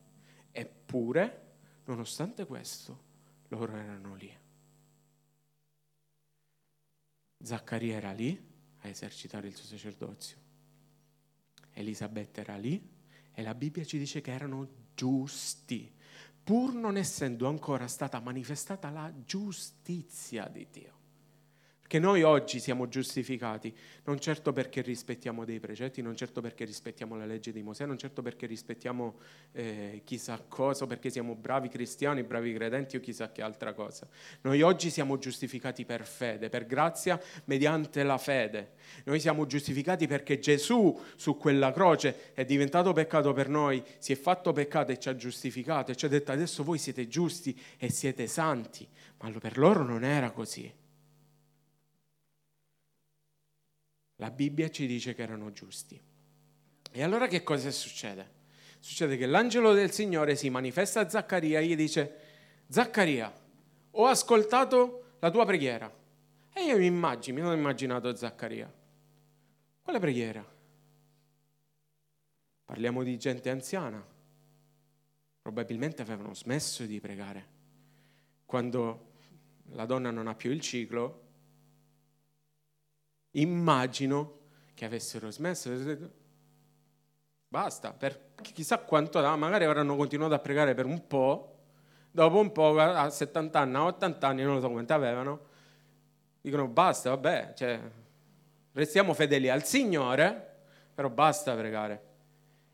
Eppure, 0.52 1.56
nonostante 1.86 2.46
questo, 2.46 3.00
loro 3.50 3.76
erano 3.76 4.16
lì. 4.16 4.34
Zaccaria 7.44 7.98
era 7.98 8.12
lì 8.12 8.54
a 8.80 8.88
esercitare 8.88 9.48
il 9.48 9.56
suo 9.56 9.66
sacerdozio. 9.66 10.38
Elisabetta 11.74 12.42
era 12.42 12.56
lì 12.58 12.94
e 13.34 13.44
la 13.44 13.54
Bibbia 13.54 13.84
ci 13.84 13.98
dice 13.98 14.22
che 14.22 14.32
erano 14.32 14.68
giusti, 14.96 15.94
pur 16.46 16.76
non 16.76 16.96
essendo 16.96 17.48
ancora 17.48 17.88
stata 17.88 18.20
manifestata 18.20 18.92
la 18.92 19.12
giustizia 19.26 20.48
di 20.48 20.68
Dio. 20.70 20.94
Perché 21.86 22.00
noi 22.00 22.24
oggi 22.24 22.60
siamo 22.60 22.88
giustificati, 22.88 23.72
non 24.06 24.20
certo 24.20 24.52
perché 24.52 24.82
rispettiamo 24.82 25.46
dei 25.46 25.60
precetti, 25.60 26.02
non 26.02 26.16
certo 26.16 26.42
perché 26.42 26.66
rispettiamo 26.66 27.16
la 27.16 27.28
legge 27.28 27.52
di 27.52 27.62
Mosè, 27.62 27.86
non 27.86 27.96
certo 27.96 28.24
perché 28.24 28.48
rispettiamo 28.48 29.20
eh, 29.52 30.02
chissà 30.04 30.44
cosa, 30.48 30.88
perché 30.88 31.12
siamo 31.12 31.36
bravi 31.36 31.70
cristiani, 31.70 32.24
bravi 32.24 32.56
credenti 32.56 32.96
o 32.96 33.00
chissà 33.00 33.32
che 33.32 33.44
altra 33.44 33.74
cosa. 33.74 34.08
Noi 34.42 34.64
oggi 34.64 34.90
siamo 34.90 35.20
giustificati 35.20 35.86
per 35.86 36.08
fede, 36.08 36.50
per 36.50 36.66
grazia 36.66 37.22
mediante 37.44 38.02
la 38.02 38.18
fede. 38.18 38.72
Noi 39.04 39.20
siamo 39.20 39.46
giustificati 39.46 40.08
perché 40.08 40.40
Gesù 40.40 41.00
su 41.16 41.38
quella 41.38 41.72
croce 41.72 42.34
è 42.34 42.46
diventato 42.46 42.94
peccato 42.94 43.32
per 43.32 43.48
noi, 43.48 43.84
si 44.00 44.12
è 44.12 44.16
fatto 44.16 44.54
peccato 44.54 44.92
e 44.92 44.98
ci 44.98 45.10
ha 45.10 45.16
giustificato 45.16 45.92
e 45.92 45.96
ci 45.96 46.06
ha 46.08 46.10
detto 46.10 46.32
adesso 46.32 46.64
voi 46.64 46.80
siete 46.80 47.08
giusti 47.08 47.56
e 47.78 47.92
siete 47.92 48.26
santi. 48.26 48.88
Ma 49.20 49.30
per 49.30 49.60
loro 49.60 49.84
non 49.84 50.04
era 50.04 50.32
così. 50.32 50.84
La 54.18 54.32
Bibbia 54.32 54.70
ci 54.70 54.88
dice 54.88 55.14
che 55.14 55.22
erano 55.22 55.52
giusti. 55.52 56.00
E 56.92 57.04
allora 57.04 57.28
che 57.28 57.44
cosa 57.44 57.72
succede? 57.72 58.34
Succede 58.80 59.18
che 59.18 59.26
l'angelo 59.26 59.74
del 59.74 59.92
Signore 59.92 60.36
si 60.36 60.50
manifesta 60.50 61.02
a 61.02 61.10
Zaccaria 61.10 61.60
e 61.60 61.66
gli 61.66 61.76
dice, 61.76 62.20
Zaccaria, 62.70 63.34
ho 63.92 64.06
ascoltato 64.06 65.16
la 65.20 65.32
tua 65.32 65.46
preghiera. 65.46 65.94
E 66.54 66.64
io 66.64 66.78
mi 66.78 66.86
immagino, 66.86 67.36
mi 67.36 67.42
sono 67.42 67.54
immaginato 67.56 68.16
Zaccaria. 68.16 68.72
Quale 69.82 70.00
preghiera? 70.00 70.54
Parliamo 72.64 73.04
di 73.04 73.18
gente 73.18 73.50
anziana. 73.50 74.04
Probabilmente 75.42 76.02
avevano 76.02 76.34
smesso 76.34 76.86
di 76.86 77.00
pregare. 77.00 77.48
Quando 78.46 79.12
la 79.72 79.86
donna 79.86 80.12
non 80.12 80.28
ha 80.28 80.36
più 80.36 80.52
il 80.52 80.62
ciclo, 80.62 81.25
immagino 83.36 84.40
che 84.74 84.86
avessero 84.86 85.32
smesso. 85.32 85.72
Basta, 87.48 87.94
per 87.94 88.34
chissà 88.42 88.80
quanto, 88.80 89.20
magari 89.38 89.64
avranno 89.64 89.96
continuato 89.96 90.34
a 90.34 90.40
pregare 90.40 90.74
per 90.74 90.86
un 90.86 91.08
po', 91.08 91.60
dopo 92.12 92.40
un 92.40 92.52
po', 92.52 92.78
a 92.80 93.10
70 93.10 93.60
anni, 93.60 93.76
a 93.76 93.84
80 93.86 94.28
anni, 94.28 94.44
non 94.44 94.56
lo 94.56 94.62
so 94.62 94.70
quanti 94.70 94.94
avevano, 94.94 95.40
dicono 96.42 96.68
basta, 96.68 97.10
vabbè, 97.10 97.54
cioè, 97.56 97.80
restiamo 98.74 99.14
fedeli 99.14 99.50
al 99.50 99.64
Signore, 99.64 100.54
però 100.94 101.10
basta 101.10 101.56
pregare. 101.56 102.04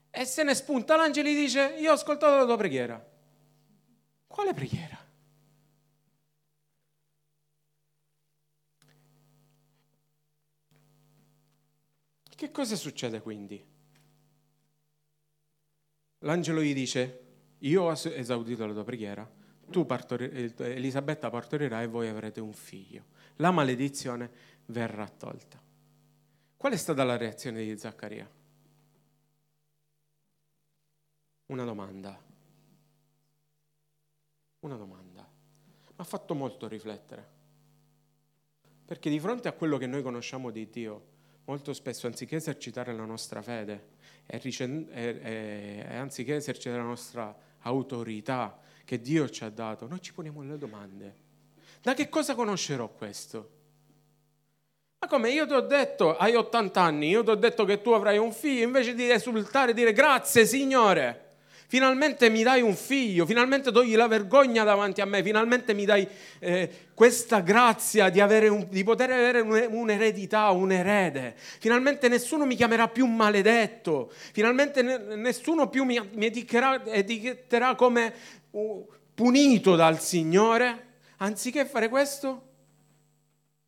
E 0.09 0.25
se 0.25 0.43
ne 0.43 0.53
spunta 0.55 0.95
l'angelo 0.95 1.29
e 1.29 1.33
dice, 1.33 1.75
io 1.77 1.91
ho 1.91 1.93
ascoltato 1.93 2.35
la 2.35 2.45
tua 2.45 2.57
preghiera. 2.57 3.03
Quale 4.27 4.53
preghiera? 4.53 5.00
Che 12.41 12.49
cosa 12.49 12.75
succede 12.75 13.21
quindi? 13.21 13.63
L'angelo 16.21 16.63
gli 16.63 16.73
dice, 16.73 17.19
io 17.59 17.83
ho 17.83 17.91
esaudito 17.91 18.65
la 18.65 18.73
tua 18.73 18.83
preghiera, 18.83 19.31
tu 19.69 19.85
partori, 19.85 20.51
Elisabetta 20.57 21.29
partorirà 21.29 21.83
e 21.83 21.85
voi 21.85 22.07
avrete 22.07 22.39
un 22.39 22.51
figlio. 22.51 23.05
La 23.35 23.51
maledizione 23.51 24.31
verrà 24.65 25.07
tolta. 25.07 25.61
Qual 26.57 26.73
è 26.73 26.77
stata 26.77 27.03
la 27.03 27.15
reazione 27.15 27.63
di 27.63 27.77
Zaccaria? 27.77 28.27
Una 31.45 31.63
domanda. 31.63 32.19
Una 34.61 34.75
domanda. 34.77 35.29
Mi 35.77 35.93
ha 35.95 36.03
fatto 36.03 36.33
molto 36.33 36.67
riflettere. 36.67 37.29
Perché 38.83 39.11
di 39.11 39.19
fronte 39.19 39.47
a 39.47 39.53
quello 39.53 39.77
che 39.77 39.85
noi 39.85 40.01
conosciamo 40.01 40.49
di 40.49 40.67
Dio, 40.71 41.19
molto 41.45 41.73
spesso 41.73 42.07
anziché 42.07 42.37
esercitare 42.37 42.93
la 42.93 43.05
nostra 43.05 43.41
fede 43.41 43.89
e, 44.25 44.37
ricen- 44.37 44.87
anziché 45.91 46.35
esercitare 46.35 46.81
la 46.81 46.87
nostra 46.87 47.35
autorità 47.59 48.59
che 48.85 48.99
Dio 48.99 49.29
ci 49.29 49.43
ha 49.43 49.49
dato, 49.49 49.87
noi 49.87 50.01
ci 50.01 50.13
poniamo 50.13 50.41
le 50.43 50.57
domande. 50.57 51.15
Da 51.81 51.93
che 51.93 52.09
cosa 52.09 52.35
conoscerò 52.35 52.89
questo? 52.89 53.59
Ma 54.99 55.07
come 55.07 55.31
io 55.31 55.47
ti 55.47 55.53
ho 55.53 55.61
detto, 55.61 56.15
hai 56.15 56.35
80 56.35 56.79
anni, 56.79 57.09
io 57.09 57.23
ti 57.23 57.31
ho 57.31 57.35
detto 57.35 57.65
che 57.65 57.81
tu 57.81 57.91
avrai 57.91 58.17
un 58.19 58.31
figlio, 58.31 58.63
invece 58.63 58.93
di 58.93 59.09
esultare 59.09 59.71
e 59.71 59.73
dire 59.73 59.93
grazie 59.93 60.45
Signore, 60.45 61.30
finalmente 61.71 62.29
mi 62.29 62.43
dai 62.43 62.61
un 62.61 62.75
figlio, 62.75 63.25
finalmente 63.25 63.71
togli 63.71 63.95
la 63.95 64.09
vergogna 64.09 64.65
davanti 64.65 64.99
a 64.99 65.05
me, 65.05 65.23
finalmente 65.23 65.73
mi 65.73 65.85
dai 65.85 66.05
eh, 66.39 66.89
questa 66.93 67.39
grazia 67.39 68.09
di, 68.09 68.19
un, 68.19 68.67
di, 68.69 68.83
poter 68.83 69.09
avere 69.11 69.39
un'eredità, 69.39 70.49
un 70.49 70.73
erede, 70.73 71.33
finalmente 71.37 72.09
nessuno 72.09 72.45
mi 72.45 72.55
chiamerà 72.55 72.89
più 72.89 73.05
maledetto, 73.05 74.11
finalmente 74.11 74.81
nessuno 74.81 75.69
più 75.69 75.85
mi, 75.85 75.97
mi 76.11 76.25
etichetterà, 76.25 76.85
etichetterà 76.87 77.75
come 77.75 78.13
uh, 78.49 78.85
punito 79.13 79.77
dal 79.77 80.01
Signore, 80.01 80.87
anziché 81.19 81.65
fare 81.65 81.87
questo, 81.87 82.49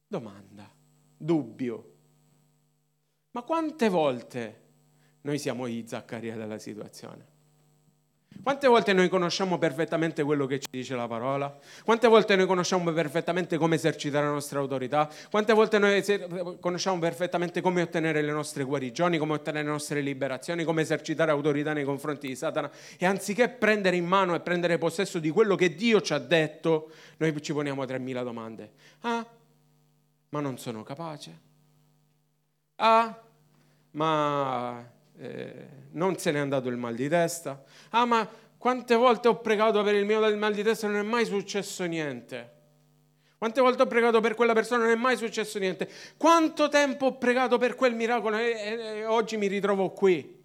domanda, 0.05 0.69
dubbio. 1.15 1.91
Ma 3.31 3.43
quante 3.43 3.87
volte 3.87 4.61
noi 5.21 5.39
siamo 5.39 5.67
i 5.67 5.85
Zaccaria 5.87 6.35
della 6.35 6.59
situazione? 6.59 7.31
Quante 8.41 8.67
volte 8.67 8.91
noi 8.91 9.07
conosciamo 9.07 9.57
perfettamente 9.57 10.23
quello 10.23 10.45
che 10.45 10.59
ci 10.59 10.67
dice 10.69 10.95
la 10.95 11.07
parola? 11.07 11.57
Quante 11.83 12.07
volte 12.07 12.35
noi 12.35 12.45
conosciamo 12.45 12.91
perfettamente 12.91 13.57
come 13.57 13.75
esercitare 13.75 14.25
la 14.25 14.31
nostra 14.31 14.59
autorità? 14.59 15.09
Quante 15.29 15.53
volte 15.53 15.79
noi 15.79 16.03
conosciamo 16.59 16.99
perfettamente 16.99 17.61
come 17.61 17.81
ottenere 17.81 18.21
le 18.21 18.31
nostre 18.31 18.63
guarigioni, 18.63 19.17
come 19.17 19.33
ottenere 19.33 19.63
le 19.63 19.71
nostre 19.71 20.01
liberazioni, 20.01 20.65
come 20.65 20.81
esercitare 20.81 21.31
autorità 21.31 21.71
nei 21.71 21.85
confronti 21.85 22.27
di 22.27 22.35
Satana? 22.35 22.69
E 22.97 23.05
anziché 23.05 23.47
prendere 23.47 23.95
in 23.95 24.05
mano 24.05 24.35
e 24.35 24.41
prendere 24.41 24.77
possesso 24.77 25.19
di 25.19 25.29
quello 25.29 25.55
che 25.55 25.75
Dio 25.75 26.01
ci 26.01 26.13
ha 26.13 26.19
detto, 26.19 26.91
noi 27.17 27.41
ci 27.41 27.53
poniamo 27.53 27.83
3.000 27.83 28.23
domande. 28.23 28.71
Ah, 29.01 29.25
ma 30.29 30.39
non 30.41 30.57
sono 30.57 30.83
capace. 30.83 31.39
Ah, 32.75 33.21
ma 33.91 34.91
eh, 35.17 35.67
non 35.91 36.17
se 36.17 36.31
n'è 36.31 36.39
andato 36.39 36.69
il 36.69 36.77
mal 36.77 36.95
di 36.95 37.07
testa. 37.07 37.63
Ah, 37.89 38.05
ma 38.05 38.27
quante 38.57 38.95
volte 38.95 39.27
ho 39.27 39.39
pregato 39.41 39.83
per 39.83 39.95
il 39.95 40.05
mio 40.05 40.19
mal 40.37 40.53
di 40.53 40.63
testa 40.63 40.87
e 40.87 40.89
non 40.89 40.99
è 40.99 41.03
mai 41.03 41.25
successo 41.25 41.83
niente. 41.85 42.51
Quante 43.37 43.59
volte 43.59 43.81
ho 43.81 43.87
pregato 43.87 44.21
per 44.21 44.35
quella 44.35 44.53
persona 44.53 44.83
e 44.83 44.87
non 44.87 44.95
è 44.95 44.99
mai 44.99 45.17
successo 45.17 45.59
niente. 45.59 45.89
Quanto 46.15 46.69
tempo 46.69 47.07
ho 47.07 47.17
pregato 47.17 47.57
per 47.57 47.75
quel 47.75 47.93
miracolo 47.93 48.37
e, 48.37 48.51
e, 48.51 48.97
e 48.99 49.05
oggi 49.05 49.35
mi 49.35 49.47
ritrovo 49.47 49.89
qui, 49.89 50.41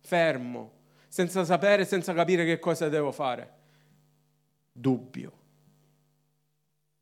fermo, 0.00 0.72
senza 1.08 1.44
sapere, 1.44 1.84
senza 1.84 2.14
capire 2.14 2.46
che 2.46 2.58
cosa 2.58 2.88
devo 2.88 3.12
fare. 3.12 3.52
Dubbio. 4.72 5.32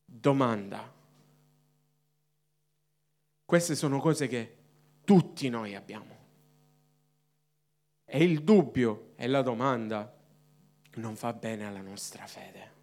Domanda. 0.05 0.93
Queste 3.45 3.77
sono 3.77 4.01
cose 4.01 4.27
che 4.27 4.57
tutti 5.05 5.49
noi 5.49 5.77
abbiamo. 5.77 6.20
E 8.13 8.25
il 8.25 8.43
dubbio 8.43 9.13
e 9.17 9.27
la 9.29 9.43
domanda 9.43 10.13
non 10.95 11.15
fa 11.15 11.33
bene 11.33 11.67
alla 11.67 11.81
nostra 11.81 12.27
fede. 12.27 12.79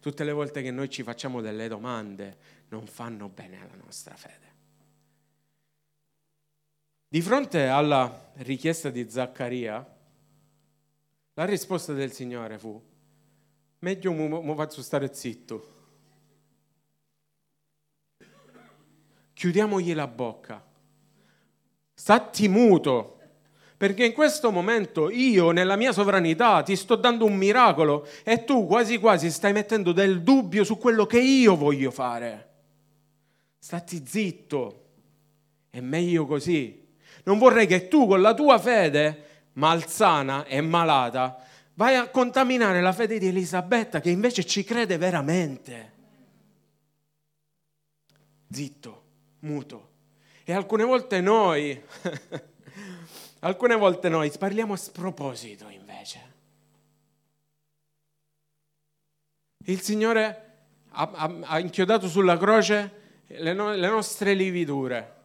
Tutte 0.00 0.24
le 0.24 0.32
volte 0.32 0.62
che 0.62 0.70
noi 0.70 0.90
ci 0.90 1.02
facciamo 1.02 1.40
delle 1.40 1.68
domande 1.68 2.36
non 2.68 2.86
fanno 2.86 3.28
bene 3.28 3.60
alla 3.60 3.76
nostra 3.76 4.16
fede. 4.16 4.48
Di 7.06 7.20
fronte 7.20 7.66
alla 7.66 8.32
richiesta 8.36 8.90
di 8.90 9.08
Zaccaria, 9.08 9.96
la 11.34 11.44
risposta 11.44 11.92
del 11.92 12.12
Signore 12.12 12.58
fu, 12.58 12.82
meglio 13.78 14.12
mi 14.12 14.54
faccio 14.54 14.82
stare 14.82 15.14
zitto. 15.14 15.78
chiudiamogli 19.40 19.94
la 19.94 20.06
bocca. 20.06 20.62
Statti 21.94 22.46
muto, 22.46 23.19
perché 23.80 24.04
in 24.04 24.12
questo 24.12 24.50
momento 24.50 25.08
io, 25.08 25.52
nella 25.52 25.74
mia 25.74 25.92
sovranità, 25.92 26.62
ti 26.62 26.76
sto 26.76 26.96
dando 26.96 27.24
un 27.24 27.34
miracolo 27.34 28.06
e 28.24 28.44
tu 28.44 28.66
quasi 28.66 28.98
quasi 28.98 29.30
stai 29.30 29.54
mettendo 29.54 29.92
del 29.92 30.20
dubbio 30.20 30.64
su 30.64 30.76
quello 30.76 31.06
che 31.06 31.18
io 31.18 31.56
voglio 31.56 31.90
fare. 31.90 32.48
Stati 33.58 34.04
zitto, 34.06 34.84
è 35.70 35.80
meglio 35.80 36.26
così. 36.26 36.88
Non 37.24 37.38
vorrei 37.38 37.66
che 37.66 37.88
tu 37.88 38.06
con 38.06 38.20
la 38.20 38.34
tua 38.34 38.58
fede 38.58 39.48
malsana 39.54 40.44
e 40.44 40.60
malata 40.60 41.42
vai 41.72 41.96
a 41.96 42.10
contaminare 42.10 42.82
la 42.82 42.92
fede 42.92 43.18
di 43.18 43.28
Elisabetta 43.28 44.02
che 44.02 44.10
invece 44.10 44.44
ci 44.44 44.62
crede 44.62 44.98
veramente. 44.98 45.92
Zitto, 48.50 49.02
muto. 49.38 49.88
E 50.44 50.52
alcune 50.52 50.84
volte 50.84 51.22
noi, 51.22 51.80
alcune 53.40 53.76
volte 53.76 54.08
noi 54.08 54.30
parliamo 54.38 54.74
a 54.74 54.76
sproposito 54.76 55.68
invece. 55.68 56.28
Il 59.64 59.80
Signore 59.80 60.50
ha, 60.90 61.10
ha, 61.12 61.38
ha 61.42 61.58
inchiodato 61.58 62.08
sulla 62.08 62.36
croce 62.36 62.98
le, 63.26 63.52
no, 63.52 63.74
le, 63.74 63.88
nostre 63.88 64.34
lividure, 64.34 65.16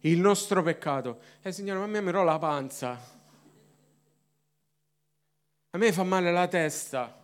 il 0.00 0.18
nostro 0.18 0.62
peccato. 0.62 1.20
E 1.42 1.52
Signore, 1.52 1.78
ma 1.80 1.84
a 1.84 1.88
me 1.88 2.00
mi 2.00 2.12
la 2.12 2.38
panza. 2.38 3.18
A 5.72 5.78
me 5.78 5.92
fa 5.92 6.02
male 6.02 6.32
la 6.32 6.48
testa. 6.48 7.18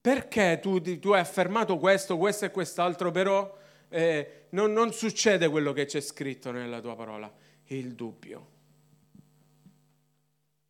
Perché 0.00 0.60
tu, 0.60 0.80
tu 0.98 1.10
hai 1.10 1.20
affermato 1.20 1.78
questo, 1.78 2.16
questo 2.16 2.44
e 2.44 2.50
quest'altro, 2.50 3.10
però 3.10 3.58
eh, 3.88 4.46
non, 4.50 4.72
non 4.72 4.92
succede 4.92 5.48
quello 5.48 5.72
che 5.72 5.84
c'è 5.84 6.00
scritto 6.00 6.50
nella 6.52 6.80
tua 6.80 6.94
parola? 6.94 7.32
Il 7.66 7.94
dubbio. 7.94 8.54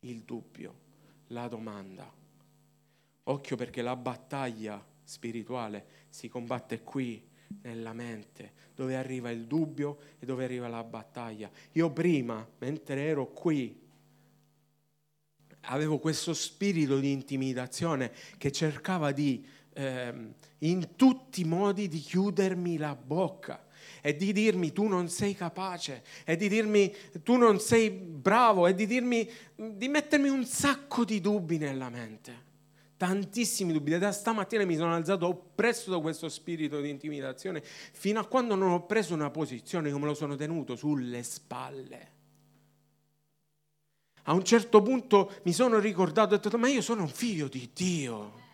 Il 0.01 0.21
dubbio, 0.21 0.75
la 1.27 1.47
domanda. 1.47 2.11
Occhio 3.23 3.55
perché 3.55 3.81
la 3.81 3.95
battaglia 3.95 4.83
spirituale 5.03 6.05
si 6.09 6.27
combatte 6.27 6.81
qui, 6.81 7.25
nella 7.61 7.93
mente, 7.93 8.53
dove 8.75 8.95
arriva 8.95 9.29
il 9.31 9.45
dubbio 9.45 9.97
e 10.19 10.25
dove 10.25 10.43
arriva 10.43 10.67
la 10.67 10.83
battaglia. 10.83 11.49
Io 11.73 11.91
prima, 11.91 12.47
mentre 12.59 13.05
ero 13.05 13.31
qui, 13.31 13.79
avevo 15.61 15.97
questo 15.99 16.33
spirito 16.33 16.99
di 16.99 17.11
intimidazione 17.11 18.11
che 18.37 18.51
cercava 18.51 19.11
di, 19.11 19.45
eh, 19.73 20.33
in 20.59 20.95
tutti 20.95 21.41
i 21.41 21.45
modi, 21.45 21.87
di 21.87 21.99
chiudermi 21.99 22.77
la 22.77 22.95
bocca 22.95 23.66
e 24.01 24.15
di 24.15 24.33
dirmi 24.33 24.71
tu 24.71 24.87
non 24.87 25.09
sei 25.09 25.35
capace, 25.35 26.03
e 26.25 26.35
di 26.35 26.49
dirmi 26.49 26.93
tu 27.23 27.35
non 27.35 27.59
sei 27.59 27.89
bravo, 27.89 28.67
e 28.67 28.73
di 28.73 28.85
dirmi, 28.85 29.29
di 29.55 29.87
mettermi 29.87 30.29
un 30.29 30.45
sacco 30.45 31.05
di 31.05 31.21
dubbi 31.21 31.57
nella 31.57 31.89
mente 31.89 32.45
tantissimi 32.97 33.71
dubbi. 33.71 33.97
Da 33.97 34.11
stamattina 34.11 34.65
mi 34.65 34.75
sono 34.75 34.93
alzato 34.93 35.27
oppresso 35.27 35.91
da 35.91 35.99
questo 35.99 36.27
spirito 36.27 36.81
di 36.81 36.89
intimidazione 36.89 37.61
fino 37.63 38.19
a 38.19 38.25
quando 38.25 38.55
non 38.55 38.71
ho 38.71 38.85
preso 38.85 39.13
una 39.13 39.29
posizione 39.29 39.91
come 39.91 40.07
lo 40.07 40.13
sono 40.13 40.35
tenuto 40.35 40.75
sulle 40.75 41.23
spalle. 41.23 42.15
A 44.23 44.33
un 44.33 44.43
certo 44.43 44.81
punto 44.81 45.31
mi 45.43 45.53
sono 45.53 45.79
ricordato 45.79 46.33
e 46.33 46.37
ho 46.37 46.39
detto, 46.39 46.57
ma 46.57 46.67
io 46.67 46.81
sono 46.81 47.03
un 47.03 47.07
figlio 47.07 47.47
di 47.47 47.69
Dio. 47.73 48.45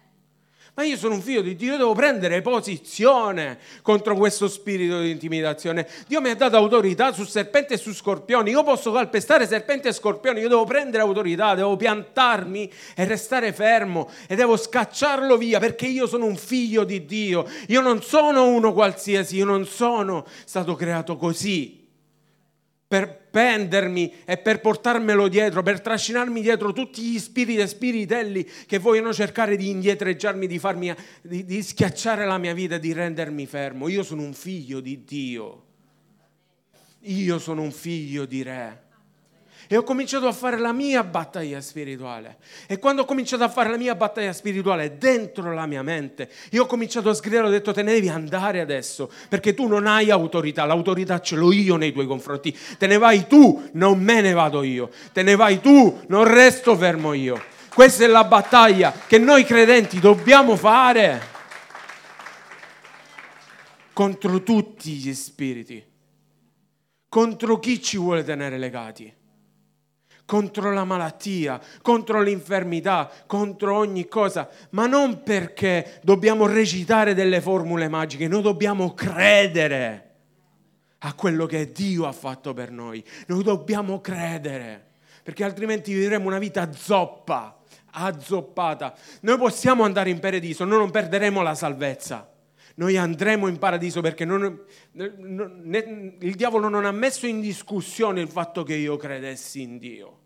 Ma 0.75 0.83
io 0.83 0.97
sono 0.97 1.13
un 1.13 1.21
figlio 1.21 1.43
di 1.43 1.55
Dio, 1.55 1.73
io 1.73 1.77
devo 1.77 1.93
prendere 1.93 2.41
posizione 2.41 3.59
contro 3.83 4.15
questo 4.15 4.47
spirito 4.47 5.01
di 5.01 5.11
intimidazione. 5.11 5.87
Dio 6.07 6.19
mi 6.19 6.31
ha 6.31 6.35
dato 6.35 6.57
autorità 6.57 7.13
su 7.13 7.25
serpenti 7.25 7.73
e 7.73 7.77
su 7.77 7.93
scorpioni. 7.93 8.49
Io 8.49 8.63
posso 8.63 8.91
calpestare 8.91 9.45
serpenti 9.45 9.87
e 9.87 9.93
scorpioni, 9.93 10.39
io 10.39 10.47
devo 10.47 10.63
prendere 10.63 11.03
autorità, 11.03 11.53
devo 11.53 11.75
piantarmi 11.75 12.71
e 12.95 13.05
restare 13.05 13.53
fermo 13.53 14.09
e 14.27 14.35
devo 14.35 14.57
scacciarlo 14.57 15.37
via 15.37 15.59
perché 15.59 15.85
io 15.85 16.07
sono 16.07 16.25
un 16.25 16.37
figlio 16.37 16.83
di 16.83 17.05
Dio. 17.05 17.45
Io 17.67 17.81
non 17.81 18.01
sono 18.01 18.47
uno 18.47 18.73
qualsiasi, 18.73 19.35
io 19.35 19.45
non 19.45 19.67
sono 19.67 20.25
stato 20.43 20.73
creato 20.73 21.17
così 21.17 21.82
per 22.93 23.27
pendermi 23.31 24.13
e 24.23 24.37
per 24.37 24.61
portarmelo 24.61 25.27
dietro, 25.27 25.63
per 25.63 25.81
trascinarmi 25.81 26.41
dietro 26.41 26.73
tutti 26.73 27.01
gli 27.01 27.17
spiriti 27.17 27.59
e 27.59 27.65
spiritelli 27.65 28.47
che 28.67 28.77
vogliono 28.77 29.11
cercare 29.11 29.55
di 29.55 29.71
indietreggiarmi, 29.71 30.45
di, 30.45 30.59
farmi, 30.59 30.93
di, 31.23 31.43
di 31.43 31.63
schiacciare 31.63 32.23
la 32.27 32.37
mia 32.37 32.53
vita, 32.53 32.77
di 32.77 32.93
rendermi 32.93 33.47
fermo. 33.47 33.87
Io 33.87 34.03
sono 34.03 34.21
un 34.21 34.33
figlio 34.33 34.79
di 34.79 35.03
Dio. 35.03 35.63
Io 37.05 37.39
sono 37.39 37.63
un 37.63 37.71
figlio 37.71 38.25
di 38.25 38.43
Re 38.43 38.92
e 39.73 39.77
ho 39.77 39.81
cominciato 39.81 40.27
a 40.27 40.31
fare 40.31 40.59
la 40.59 40.71
mia 40.71 41.03
battaglia 41.03 41.59
spirituale. 41.59 42.37
E 42.67 42.77
quando 42.77 43.01
ho 43.01 43.05
cominciato 43.05 43.43
a 43.43 43.49
fare 43.49 43.71
la 43.71 43.77
mia 43.77 43.95
battaglia 43.95 44.31
spirituale 44.31 44.99
dentro 44.99 45.51
la 45.51 45.65
mia 45.65 45.81
mente, 45.81 46.29
io 46.51 46.61
ho 46.61 46.65
cominciato 46.67 47.09
a 47.09 47.13
sgridare, 47.15 47.47
ho 47.47 47.49
detto 47.49 47.73
te 47.73 47.81
ne 47.81 47.93
devi 47.93 48.07
andare 48.07 48.59
adesso, 48.59 49.11
perché 49.29 49.55
tu 49.55 49.65
non 49.65 49.87
hai 49.87 50.11
autorità, 50.11 50.65
l'autorità 50.65 51.19
ce 51.21 51.37
l'ho 51.37 51.51
io 51.51 51.75
nei 51.75 51.91
tuoi 51.91 52.05
confronti. 52.05 52.55
Te 52.77 52.85
ne 52.85 52.99
vai 52.99 53.25
tu, 53.25 53.67
non 53.73 53.99
me 53.99 54.21
ne 54.21 54.33
vado 54.33 54.61
io. 54.61 54.91
Te 55.11 55.23
ne 55.23 55.35
vai 55.35 55.59
tu, 55.59 56.01
non 56.05 56.25
resto 56.25 56.77
fermo 56.77 57.13
io. 57.13 57.41
Questa 57.73 58.03
è 58.03 58.07
la 58.07 58.25
battaglia 58.25 58.93
che 59.07 59.17
noi 59.17 59.43
credenti 59.43 59.99
dobbiamo 59.99 60.55
fare 60.55 61.19
contro 63.91 64.43
tutti 64.43 64.91
gli 64.91 65.15
spiriti, 65.15 65.83
contro 67.09 67.57
chi 67.57 67.81
ci 67.81 67.97
vuole 67.97 68.23
tenere 68.23 68.59
legati 68.59 69.21
contro 70.33 70.73
la 70.73 70.83
malattia, 70.83 71.61
contro 71.83 72.19
l'infermità, 72.19 73.07
contro 73.27 73.77
ogni 73.77 74.07
cosa, 74.07 74.49
ma 74.71 74.87
non 74.87 75.21
perché 75.21 75.99
dobbiamo 76.01 76.47
recitare 76.47 77.13
delle 77.13 77.39
formule 77.39 77.87
magiche, 77.87 78.27
noi 78.27 78.41
dobbiamo 78.41 78.95
credere 78.95 80.13
a 80.97 81.13
quello 81.13 81.45
che 81.45 81.71
Dio 81.71 82.07
ha 82.07 82.11
fatto 82.11 82.51
per 82.55 82.71
noi. 82.71 83.03
Noi 83.27 83.43
dobbiamo 83.43 84.01
credere, 84.01 84.83
perché 85.21 85.43
altrimenti 85.43 85.93
vivremo 85.93 86.25
una 86.25 86.39
vita 86.39 86.73
zoppa, 86.73 87.59
azzoppata. 87.91 88.95
Noi 89.21 89.37
possiamo 89.37 89.83
andare 89.83 90.09
in 90.09 90.17
paradiso, 90.17 90.65
noi 90.65 90.79
non 90.79 90.89
perderemo 90.89 91.43
la 91.43 91.53
salvezza. 91.53 92.27
Noi 92.77 92.97
andremo 92.97 93.45
in 93.45 93.59
paradiso 93.59 94.01
perché 94.01 94.25
non, 94.25 94.63
non, 94.93 96.15
il 96.21 96.33
diavolo 96.33 96.69
non 96.69 96.85
ha 96.85 96.91
messo 96.91 97.27
in 97.27 97.39
discussione 97.39 98.19
il 98.19 98.29
fatto 98.29 98.63
che 98.63 98.73
io 98.73 98.97
credessi 98.97 99.61
in 99.61 99.77
Dio. 99.77 100.21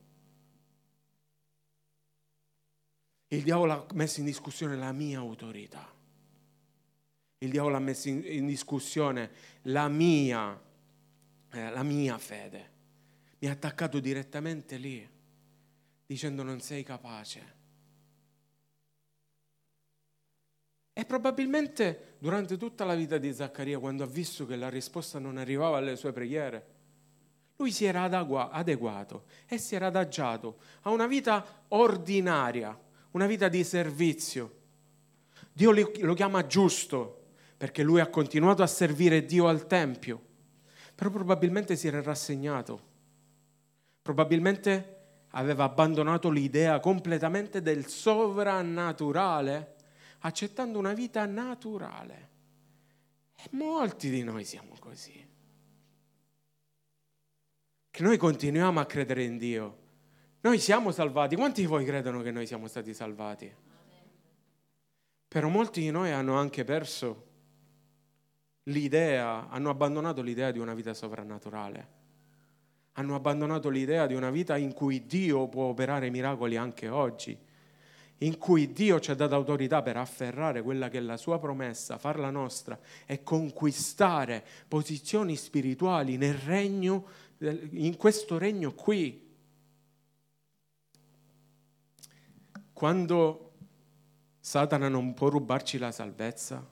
Il 3.30 3.44
diavolo 3.44 3.74
ha 3.74 3.86
messo 3.94 4.20
in 4.20 4.26
discussione 4.26 4.76
la 4.76 4.92
mia 4.92 5.20
autorità. 5.20 5.94
Il 7.40 7.52
diavolo 7.52 7.76
ha 7.76 7.80
messo 7.80 8.10
in, 8.10 8.46
discussione 8.48 9.30
la 9.64 9.88
mia, 9.90 10.60
eh, 11.52 11.70
la 11.70 11.84
mia 11.84 12.18
fede. 12.18 12.76
Mi 13.40 13.48
ha 13.48 13.52
attaccato 13.52 14.00
direttamente 14.00 14.78
lì, 14.78 15.08
dicendo 16.06 16.42
non 16.42 16.62
sei 16.62 16.84
capace. 16.84 17.56
E 20.94 21.06
probabilmente 21.06 22.16
durante 22.18 22.58
tutta 22.58 22.84
la 22.86 22.96
vita 22.96 23.20
di 23.20 23.32
Zaccaria, 23.32 23.78
quando 23.78 24.04
ha 24.04 24.08
visto 24.08 24.48
che 24.48 24.56
la 24.56 24.70
risposta 24.70 25.20
non 25.20 25.38
arrivava 25.38 25.78
alle 25.78 25.96
sue 25.96 26.12
preghiere, 26.12 26.76
lui 27.58 27.72
si 27.72 27.86
era 27.86 28.04
adeguato 28.04 29.26
e 29.48 29.60
si 29.60 29.76
era 29.76 29.88
adagiato 29.88 30.60
a 30.82 30.90
una 30.90 31.06
vita 31.06 31.66
ordinaria, 31.70 32.76
una 33.18 33.26
vita 33.26 33.50
di 33.50 33.64
servizio. 33.64 34.54
Dio 35.52 35.72
lo 35.72 36.14
chiama 36.14 36.46
giusto 36.46 37.32
perché 37.58 37.82
lui 37.82 38.00
ha 38.00 38.10
continuato 38.10 38.62
a 38.62 38.68
servire 38.68 39.26
Dio 39.26 39.48
al 39.48 39.66
Tempio, 39.66 40.22
però 40.94 41.10
probabilmente 41.10 41.76
si 41.76 41.88
era 41.88 42.02
rassegnato, 42.02 42.80
probabilmente 44.04 44.96
aveva 45.32 45.64
abbandonato 45.64 46.30
l'idea 46.30 46.80
completamente 46.80 47.64
del 47.64 47.88
sovrannaturale, 47.88 49.76
accettando 50.20 50.78
una 50.78 50.94
vita 50.94 51.26
naturale. 51.26 52.30
E 53.36 53.50
molti 53.52 54.12
di 54.12 54.24
noi 54.24 54.46
siamo 54.46 54.76
così. 54.80 55.26
Che 57.90 58.04
noi 58.04 58.18
continuiamo 58.18 58.80
a 58.80 58.86
credere 58.86 59.24
in 59.24 59.38
Dio, 59.40 59.86
noi 60.48 60.60
siamo 60.60 60.92
salvati. 60.92 61.36
Quanti 61.36 61.60
di 61.60 61.68
voi 61.68 61.84
credono 61.84 62.22
che 62.22 62.32
noi 62.32 62.48
siamo 62.48 62.68
stati 62.68 62.94
salvati? 62.94 63.54
Però 65.28 65.50
molti 65.50 65.82
di 65.82 65.92
noi 65.92 66.12
hanno 66.12 66.38
anche 66.38 66.64
perso 66.64 67.26
l'idea, 68.64 69.50
hanno 69.50 69.70
abbandonato 69.70 70.22
l'idea 70.22 70.52
di 70.52 70.60
una 70.60 70.74
vita 70.74 70.94
sovrannaturale. 70.94 71.96
Hanno 72.94 73.16
abbandonato 73.16 73.68
l'idea 73.68 74.08
di 74.08 74.14
una 74.14 74.30
vita 74.30 74.56
in 74.56 74.72
cui 74.72 75.06
Dio 75.06 75.50
può 75.50 75.66
operare 75.66 76.10
miracoli 76.10 76.56
anche 76.56 76.88
oggi. 76.88 77.38
in 78.20 78.38
cui 78.38 78.72
Dio 78.72 79.00
ci 79.00 79.12
ha 79.12 79.16
dato 79.16 79.36
autorità 79.36 79.82
per 79.82 79.98
afferrare 79.98 80.62
quella 80.62 80.90
che 80.90 80.98
è 80.98 81.02
la 81.02 81.18
sua 81.18 81.40
promessa, 81.40 81.98
farla 81.98 82.30
nostra 82.30 82.80
e 83.06 83.22
conquistare 83.22 84.44
posizioni 84.68 85.36
spirituali 85.36 86.18
nel 86.18 86.34
regno, 86.34 87.06
in 87.40 87.96
questo 87.98 88.38
regno 88.38 88.74
qui. 88.74 89.26
Quando 92.78 93.54
Satana 94.40 94.88
non 94.88 95.16
può 95.16 95.30
rubarci 95.30 95.80
la 95.80 95.92
salvezza, 95.92 96.64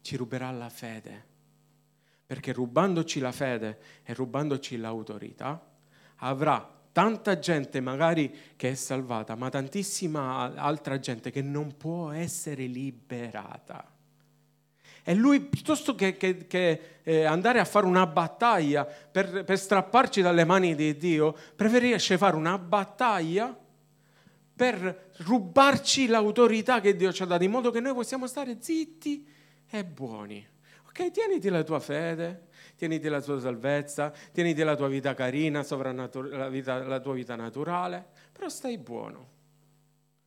ci 0.00 0.16
ruberà 0.16 0.50
la 0.50 0.70
fede. 0.70 1.26
Perché 2.24 2.54
rubandoci 2.54 3.20
la 3.20 3.30
fede 3.30 3.78
e 4.04 4.14
rubandoci 4.14 4.78
l'autorità, 4.78 5.62
avrà 6.20 6.66
tanta 6.92 7.38
gente 7.38 7.82
magari 7.82 8.34
che 8.56 8.70
è 8.70 8.74
salvata, 8.74 9.34
ma 9.34 9.50
tantissima 9.50 10.54
altra 10.54 10.98
gente 10.98 11.30
che 11.30 11.42
non 11.42 11.76
può 11.76 12.10
essere 12.10 12.64
liberata. 12.64 13.86
E 15.02 15.14
lui, 15.14 15.42
piuttosto 15.42 15.94
che, 15.94 16.16
che, 16.16 16.46
che 16.46 17.00
eh, 17.02 17.24
andare 17.24 17.60
a 17.60 17.66
fare 17.66 17.84
una 17.84 18.06
battaglia 18.06 18.86
per, 18.86 19.44
per 19.44 19.58
strapparci 19.58 20.22
dalle 20.22 20.46
mani 20.46 20.74
di 20.74 20.96
Dio, 20.96 21.36
preferisce 21.54 22.16
fare 22.16 22.34
una 22.34 22.56
battaglia 22.56 23.54
per 24.58 25.12
rubarci 25.18 26.08
l'autorità 26.08 26.80
che 26.80 26.96
Dio 26.96 27.12
ci 27.12 27.22
ha 27.22 27.26
dato, 27.26 27.44
in 27.44 27.50
modo 27.52 27.70
che 27.70 27.78
noi 27.78 27.94
possiamo 27.94 28.26
stare 28.26 28.56
zitti 28.58 29.24
e 29.70 29.84
buoni. 29.84 30.44
Ok, 30.88 31.12
tieniti 31.12 31.48
la 31.48 31.62
tua 31.62 31.78
fede, 31.78 32.48
tieniti 32.74 33.06
la 33.06 33.22
tua 33.22 33.38
salvezza, 33.38 34.12
tieniti 34.32 34.64
la 34.64 34.74
tua 34.74 34.88
vita 34.88 35.14
carina, 35.14 35.64
la, 35.64 36.48
vita, 36.48 36.84
la 36.84 36.98
tua 36.98 37.14
vita 37.14 37.36
naturale, 37.36 38.04
però 38.32 38.48
stai 38.48 38.78
buono. 38.78 39.28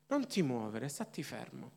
Non 0.08 0.26
ti 0.26 0.42
muovere, 0.42 0.88
stati 0.88 1.24
fermo. 1.24 1.72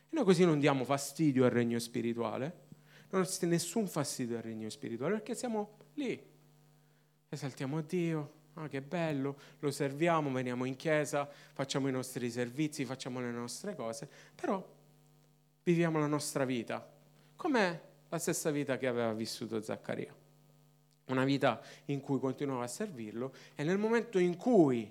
E 0.00 0.08
noi 0.10 0.24
così 0.24 0.44
non 0.44 0.58
diamo 0.58 0.82
fastidio 0.82 1.44
al 1.44 1.52
regno 1.52 1.78
spirituale, 1.78 2.64
non 3.10 3.22
c'è 3.22 3.46
nessun 3.46 3.86
fastidio 3.86 4.38
al 4.38 4.42
regno 4.42 4.68
spirituale, 4.70 5.12
perché 5.14 5.36
siamo 5.36 5.76
lì. 5.94 6.20
Esaltiamo 7.28 7.80
Dio, 7.82 8.32
ah, 8.56 8.68
che 8.68 8.82
bello, 8.82 9.38
lo 9.60 9.70
serviamo, 9.70 10.30
veniamo 10.30 10.64
in 10.64 10.76
chiesa, 10.76 11.28
facciamo 11.52 11.88
i 11.88 11.92
nostri 11.92 12.30
servizi, 12.30 12.84
facciamo 12.84 13.20
le 13.20 13.30
nostre 13.30 13.74
cose, 13.74 14.08
però 14.34 14.64
viviamo 15.62 15.98
la 15.98 16.06
nostra 16.06 16.44
vita. 16.44 16.86
Com'è 17.34 17.80
la 18.08 18.18
stessa 18.18 18.50
vita 18.50 18.78
che 18.78 18.86
aveva 18.86 19.12
vissuto 19.12 19.60
Zaccaria. 19.60 20.14
Una 21.06 21.24
vita 21.24 21.60
in 21.86 22.00
cui 22.00 22.18
continuava 22.18 22.64
a 22.64 22.68
servirlo 22.68 23.32
e 23.54 23.62
nel 23.62 23.78
momento 23.78 24.18
in 24.18 24.36
cui, 24.36 24.90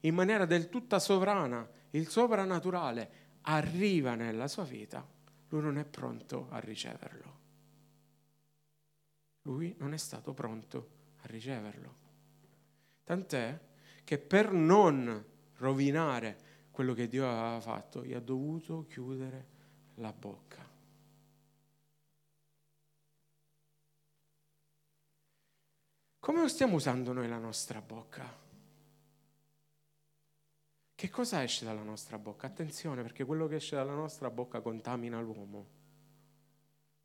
in 0.00 0.14
maniera 0.14 0.44
del 0.44 0.68
tutta 0.68 0.98
sovrana, 0.98 1.68
il 1.90 2.08
soprannaturale 2.08 3.10
arriva 3.42 4.14
nella 4.14 4.46
sua 4.46 4.64
vita, 4.64 5.04
lui 5.48 5.62
non 5.62 5.78
è 5.78 5.84
pronto 5.84 6.46
a 6.50 6.58
riceverlo. 6.58 7.38
Lui 9.42 9.74
non 9.78 9.92
è 9.94 9.96
stato 9.96 10.32
pronto 10.32 10.88
a 11.22 11.26
riceverlo. 11.26 12.08
Tant'è 13.10 13.58
che 14.04 14.18
per 14.18 14.52
non 14.52 15.24
rovinare 15.56 16.68
quello 16.70 16.94
che 16.94 17.08
Dio 17.08 17.28
aveva 17.28 17.60
fatto, 17.60 18.04
gli 18.04 18.14
ha 18.14 18.20
dovuto 18.20 18.86
chiudere 18.86 19.48
la 19.94 20.12
bocca. 20.12 20.64
Come 26.20 26.48
stiamo 26.48 26.76
usando 26.76 27.12
noi 27.12 27.26
la 27.26 27.38
nostra 27.38 27.80
bocca? 27.80 28.32
Che 30.94 31.10
cosa 31.10 31.42
esce 31.42 31.64
dalla 31.64 31.82
nostra 31.82 32.16
bocca? 32.16 32.46
Attenzione 32.46 33.02
perché 33.02 33.24
quello 33.24 33.48
che 33.48 33.56
esce 33.56 33.74
dalla 33.74 33.94
nostra 33.94 34.30
bocca 34.30 34.60
contamina 34.60 35.20
l'uomo. 35.20 35.66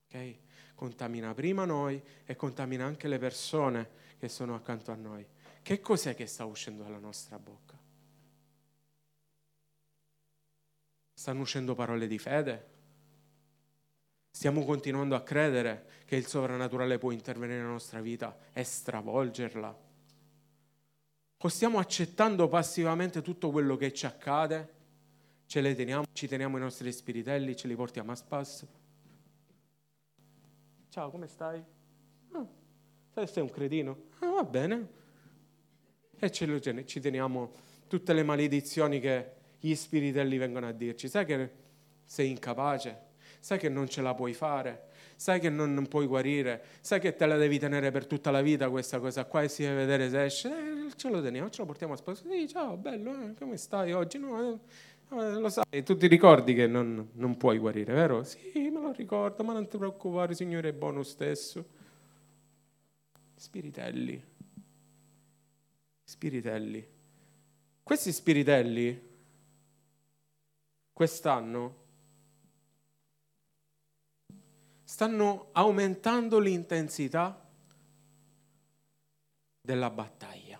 Ok? 0.05 0.37
Contamina 0.75 1.33
prima 1.33 1.65
noi 1.65 1.99
e 2.23 2.35
contamina 2.35 2.85
anche 2.85 3.07
le 3.07 3.17
persone 3.17 3.89
che 4.19 4.29
sono 4.29 4.53
accanto 4.53 4.91
a 4.91 4.95
noi. 4.95 5.25
Che 5.65 5.81
cos'è 5.81 6.13
che 6.13 6.27
sta 6.27 6.45
uscendo 6.45 6.83
dalla 6.83 6.99
nostra 6.99 7.39
bocca? 7.39 7.75
Stanno 11.11 11.41
uscendo 11.41 11.73
parole 11.73 12.05
di 12.05 12.19
fede? 12.19 12.69
Stiamo 14.29 14.63
continuando 14.63 15.15
a 15.15 15.23
credere 15.23 16.03
che 16.05 16.17
il 16.17 16.27
sovrannaturale 16.27 16.99
può 16.99 17.09
intervenire 17.09 17.57
nella 17.57 17.71
nostra 17.71 17.99
vita 17.99 18.37
e 18.53 18.63
stravolgerla. 18.63 19.79
O 21.37 21.47
stiamo 21.47 21.79
accettando 21.79 22.47
passivamente 22.47 23.23
tutto 23.23 23.49
quello 23.49 23.75
che 23.75 23.91
ci 23.91 24.05
accade? 24.05 24.73
Ce 25.47 25.61
le 25.61 25.73
teniamo, 25.73 26.05
ci 26.13 26.27
teniamo 26.27 26.57
i 26.57 26.59
nostri 26.61 26.91
spiritelli, 26.91 27.55
ce 27.55 27.67
li 27.67 27.75
portiamo 27.75 28.11
a 28.11 28.15
spasso? 28.15 28.67
Ciao, 30.89 31.09
come 31.09 31.25
stai? 31.25 31.65
Ah, 32.33 33.25
sei 33.25 33.41
un 33.41 33.49
cretino? 33.49 34.09
Ah, 34.19 34.29
va 34.29 34.43
bene. 34.43 35.04
E 36.19 36.31
ce 36.31 36.85
ci 36.85 36.99
teniamo 36.99 37.51
tutte 37.87 38.13
le 38.13 38.23
maledizioni 38.23 38.99
che 38.99 39.31
gli 39.59 39.75
spiritelli 39.75 40.37
vengono 40.37 40.67
a 40.67 40.71
dirci. 40.71 41.07
Sai 41.07 41.25
che 41.25 41.49
sei 42.03 42.29
incapace? 42.29 43.05
sai 43.45 43.59
che 43.59 43.69
non 43.69 43.87
ce 43.87 44.01
la 44.01 44.15
puoi 44.15 44.33
fare, 44.33 44.87
sai 45.15 45.39
che 45.39 45.51
non, 45.51 45.71
non, 45.71 45.87
puoi 45.87 46.07
guarire, 46.07 46.63
sai 46.81 46.99
che 46.99 47.15
te 47.15 47.27
la 47.27 47.37
devi 47.37 47.59
tenere 47.59 47.91
per 47.91 48.07
tutta 48.07 48.31
la 48.31 48.41
vita 48.41 48.71
questa 48.71 48.97
cosa 48.99 49.25
qua 49.25 49.43
e 49.43 49.49
si 49.49 49.61
deve 49.61 49.85
vedere 49.85 50.09
se 50.09 50.23
esce, 50.23 50.49
eh, 50.49 50.91
ce 50.95 51.09
lo 51.11 51.21
teniamo, 51.21 51.51
ce 51.51 51.61
lo 51.61 51.67
portiamo 51.67 51.93
a 51.93 51.95
sposo, 51.95 52.27
sì, 52.27 52.47
ciao, 52.47 52.75
bello, 52.75 53.11
eh, 53.11 53.35
come 53.37 53.57
stai 53.57 53.91
oggi? 53.91 54.17
No, 54.17 54.41
eh, 54.41 54.59
eh, 55.15 55.33
lo 55.33 55.49
sai, 55.49 55.83
tu 55.83 55.95
ti 55.95 56.07
ricordi 56.07 56.55
che 56.55 56.65
non, 56.65 57.09
non 57.13 57.37
puoi 57.37 57.59
guarire, 57.59 57.93
vero? 57.93 58.23
Sì, 58.23 58.71
me 58.73 58.79
lo 58.79 58.91
ricordo, 58.93 59.43
ma 59.43 59.53
non 59.53 59.67
ti 59.67 59.77
preoccupare, 59.77 60.33
Signore 60.33 60.69
è 60.69 60.73
buono 60.73 61.03
stesso. 61.03 61.63
Spiritelli, 63.35 64.23
spiritelli. 66.15 66.87
Questi 67.83 68.13
spiritelli 68.13 69.13
quest'anno 70.93 71.83
stanno 74.85 75.49
aumentando 75.51 76.39
l'intensità 76.39 77.45
della 79.59 79.89
battaglia. 79.89 80.59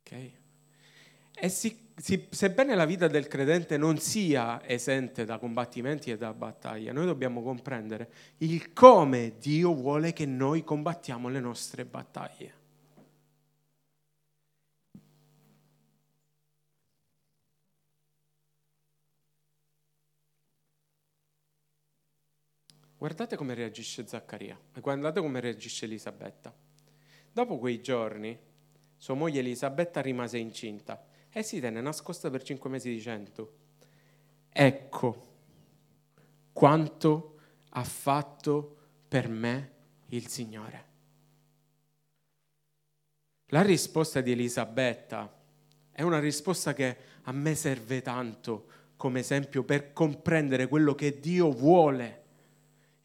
Okay? 0.00 0.36
E 1.34 1.48
si, 1.50 1.90
si, 1.94 2.26
sebbene 2.30 2.74
la 2.74 2.86
vita 2.86 3.06
del 3.06 3.28
credente 3.28 3.76
non 3.76 3.98
sia 3.98 4.66
esente 4.66 5.26
da 5.26 5.38
combattimenti 5.38 6.10
e 6.10 6.16
da 6.16 6.32
battaglia, 6.32 6.92
noi 6.92 7.04
dobbiamo 7.04 7.42
comprendere 7.42 8.10
il 8.38 8.72
come 8.72 9.34
Dio 9.38 9.74
vuole 9.74 10.14
che 10.14 10.24
noi 10.24 10.64
combattiamo 10.64 11.28
le 11.28 11.40
nostre 11.40 11.84
battaglie. 11.84 12.58
Guardate 22.98 23.36
come 23.36 23.54
reagisce 23.54 24.08
Zaccaria 24.08 24.58
e 24.74 24.80
guardate 24.80 25.20
come 25.20 25.38
reagisce 25.38 25.84
Elisabetta. 25.84 26.52
Dopo 27.32 27.56
quei 27.58 27.80
giorni, 27.80 28.36
sua 28.96 29.14
moglie 29.14 29.38
Elisabetta 29.38 30.00
rimase 30.00 30.38
incinta 30.38 31.06
e 31.30 31.44
si 31.44 31.60
tenne 31.60 31.80
nascosta 31.80 32.28
per 32.28 32.42
cinque 32.42 32.68
mesi 32.68 32.90
dicendo, 32.90 33.52
ecco 34.50 35.26
quanto 36.52 37.38
ha 37.68 37.84
fatto 37.84 38.76
per 39.06 39.28
me 39.28 39.72
il 40.06 40.26
Signore. 40.26 40.86
La 43.50 43.62
risposta 43.62 44.20
di 44.20 44.32
Elisabetta 44.32 45.32
è 45.92 46.02
una 46.02 46.18
risposta 46.18 46.74
che 46.74 46.96
a 47.22 47.32
me 47.32 47.54
serve 47.54 48.02
tanto 48.02 48.66
come 48.96 49.20
esempio 49.20 49.62
per 49.62 49.92
comprendere 49.92 50.66
quello 50.66 50.96
che 50.96 51.20
Dio 51.20 51.52
vuole 51.52 52.24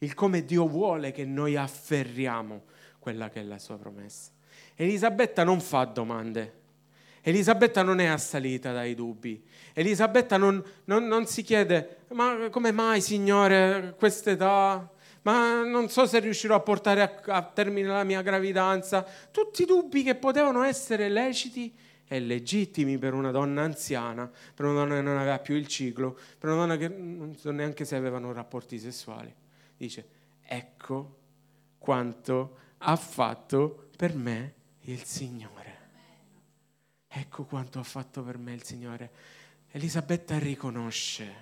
il 0.04 0.14
come 0.14 0.44
Dio 0.44 0.68
vuole 0.68 1.10
che 1.10 1.24
noi 1.24 1.56
afferriamo 1.56 2.62
quella 2.98 3.28
che 3.30 3.40
è 3.40 3.42
la 3.42 3.58
sua 3.58 3.76
promessa. 3.76 4.30
Elisabetta 4.76 5.44
non 5.44 5.60
fa 5.60 5.84
domande. 5.84 6.62
Elisabetta 7.22 7.82
non 7.82 8.00
è 8.00 8.06
assalita 8.06 8.72
dai 8.72 8.94
dubbi. 8.94 9.42
Elisabetta 9.72 10.36
non, 10.36 10.62
non, 10.84 11.06
non 11.06 11.26
si 11.26 11.42
chiede, 11.42 11.98
ma 12.12 12.48
come 12.50 12.70
mai 12.70 13.00
Signore 13.00 13.94
quest'età? 13.98 14.90
Ma 15.22 15.62
non 15.62 15.88
so 15.88 16.04
se 16.04 16.18
riuscirò 16.18 16.54
a 16.54 16.60
portare 16.60 17.00
a, 17.00 17.20
a 17.34 17.42
termine 17.42 17.88
la 17.88 18.04
mia 18.04 18.20
gravidanza. 18.20 19.06
Tutti 19.30 19.64
dubbi 19.64 20.02
che 20.02 20.16
potevano 20.16 20.62
essere 20.62 21.08
leciti 21.08 21.74
e 22.06 22.20
legittimi 22.20 22.98
per 22.98 23.14
una 23.14 23.30
donna 23.30 23.62
anziana, 23.62 24.30
per 24.54 24.66
una 24.66 24.80
donna 24.80 24.96
che 24.96 25.02
non 25.02 25.16
aveva 25.16 25.38
più 25.38 25.54
il 25.54 25.66
ciclo, 25.66 26.18
per 26.38 26.50
una 26.50 26.66
donna 26.66 26.76
che 26.76 26.88
non 26.88 27.34
so 27.36 27.50
neanche 27.50 27.86
se 27.86 27.96
avevano 27.96 28.32
rapporti 28.32 28.78
sessuali 28.78 29.34
dice, 29.76 30.08
ecco 30.42 31.18
quanto 31.78 32.58
ha 32.78 32.96
fatto 32.96 33.90
per 33.96 34.14
me 34.14 34.54
il 34.80 35.04
Signore. 35.04 35.72
ecco 37.08 37.44
quanto 37.44 37.78
ha 37.78 37.84
fatto 37.84 38.22
per 38.22 38.38
me 38.38 38.52
il 38.52 38.64
Signore. 38.64 39.10
Elisabetta 39.70 40.38
riconosce, 40.38 41.34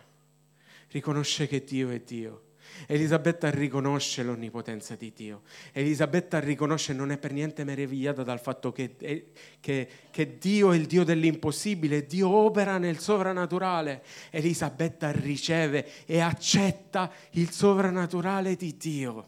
riconosce 0.88 1.46
che 1.46 1.64
Dio 1.64 1.90
è 1.90 2.00
Dio. 2.00 2.51
Elisabetta 2.86 3.50
riconosce 3.50 4.22
l'onnipotenza 4.22 4.94
di 4.96 5.12
Dio. 5.14 5.42
Elisabetta 5.72 6.38
riconosce, 6.40 6.92
non 6.92 7.10
è 7.10 7.18
per 7.18 7.32
niente 7.32 7.64
meravigliata 7.64 8.22
dal 8.22 8.40
fatto 8.40 8.72
che, 8.72 8.94
eh, 8.98 9.30
che, 9.60 9.88
che, 10.10 10.38
Dio 10.38 10.72
è 10.72 10.76
il 10.76 10.86
Dio 10.86 11.04
dell'impossibile, 11.04 12.06
Dio 12.06 12.28
opera 12.28 12.78
nel 12.78 12.98
sovrannaturale. 12.98 14.02
Elisabetta 14.30 15.10
riceve 15.10 15.86
e 16.06 16.20
accetta 16.20 17.10
il 17.32 17.50
sovrannaturale 17.50 18.56
di 18.56 18.76
Dio. 18.76 19.26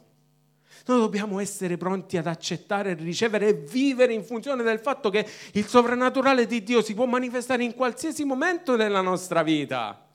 Noi 0.87 0.99
dobbiamo 0.99 1.41
essere 1.41 1.79
pronti 1.79 2.19
ad 2.19 2.27
accettare, 2.27 2.93
ricevere 2.93 3.49
e 3.49 3.55
vivere 3.55 4.13
in 4.13 4.23
funzione 4.23 4.63
del 4.63 4.81
fatto 4.81 5.09
che 5.09 5.27
il 5.53 5.67
sovrannaturale 5.67 6.47
di 6.47 6.63
Dio 6.63 6.83
si 6.83 6.93
può 6.93 7.07
manifestare 7.07 7.65
in 7.65 7.75
qualsiasi 7.75 8.25
momento 8.25 8.77
della 8.77 9.01
nostra 9.01 9.43
vita. 9.43 10.07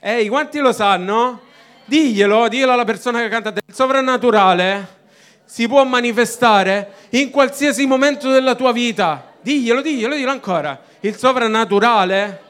Ehi, 0.00 0.28
quanti 0.28 0.58
lo 0.58 0.72
sanno? 0.72 1.52
Diglielo, 1.86 2.48
diglielo 2.48 2.72
alla 2.72 2.84
persona 2.84 3.20
che 3.20 3.28
canta. 3.28 3.50
Il 3.50 3.74
sovrannaturale 3.74 5.02
si 5.44 5.68
può 5.68 5.84
manifestare 5.84 6.92
in 7.10 7.30
qualsiasi 7.30 7.84
momento 7.86 8.30
della 8.30 8.54
tua 8.54 8.72
vita. 8.72 9.32
Diglielo, 9.42 9.82
diglielo, 9.82 10.14
diglielo 10.14 10.30
ancora. 10.30 10.80
Il 11.00 11.16
sovrannaturale 11.16 12.40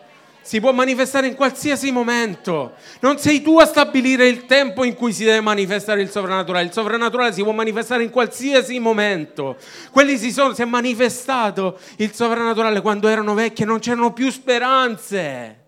si 0.42 0.60
può 0.60 0.72
manifestare 0.72 1.26
in 1.26 1.34
qualsiasi 1.34 1.90
momento. 1.90 2.74
Non 3.00 3.18
sei 3.18 3.42
tu 3.42 3.58
a 3.58 3.66
stabilire 3.66 4.28
il 4.28 4.46
tempo 4.46 4.84
in 4.84 4.94
cui 4.94 5.12
si 5.12 5.24
deve 5.24 5.40
manifestare 5.40 6.00
il 6.00 6.10
sovrannaturale. 6.10 6.66
Il 6.66 6.72
sovrannaturale 6.72 7.32
si 7.32 7.42
può 7.42 7.50
manifestare 7.50 8.04
in 8.04 8.10
qualsiasi 8.10 8.78
momento. 8.78 9.56
Quelli 9.90 10.16
si, 10.16 10.30
sono, 10.30 10.54
si 10.54 10.62
è 10.62 10.66
manifestato 10.66 11.78
il 11.96 12.12
sovrannaturale 12.12 12.80
quando 12.80 13.08
erano 13.08 13.34
vecchi 13.34 13.62
e 13.62 13.64
non 13.64 13.80
c'erano 13.80 14.12
più 14.12 14.30
speranze. 14.30 15.64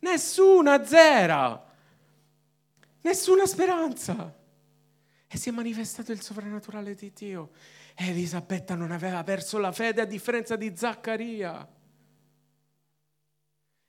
Nessuna, 0.00 0.84
zero. 0.84 1.68
Nessuna 3.02 3.46
speranza. 3.46 4.36
E 5.26 5.36
si 5.36 5.48
è 5.48 5.52
manifestato 5.52 6.12
il 6.12 6.20
sovrannaturale 6.20 6.94
di 6.94 7.12
Dio. 7.14 7.50
E 7.94 8.08
Elisabetta 8.08 8.74
non 8.74 8.90
aveva 8.90 9.22
perso 9.22 9.58
la 9.58 9.72
fede 9.72 10.00
a 10.00 10.04
differenza 10.04 10.56
di 10.56 10.72
Zaccaria. 10.74 11.68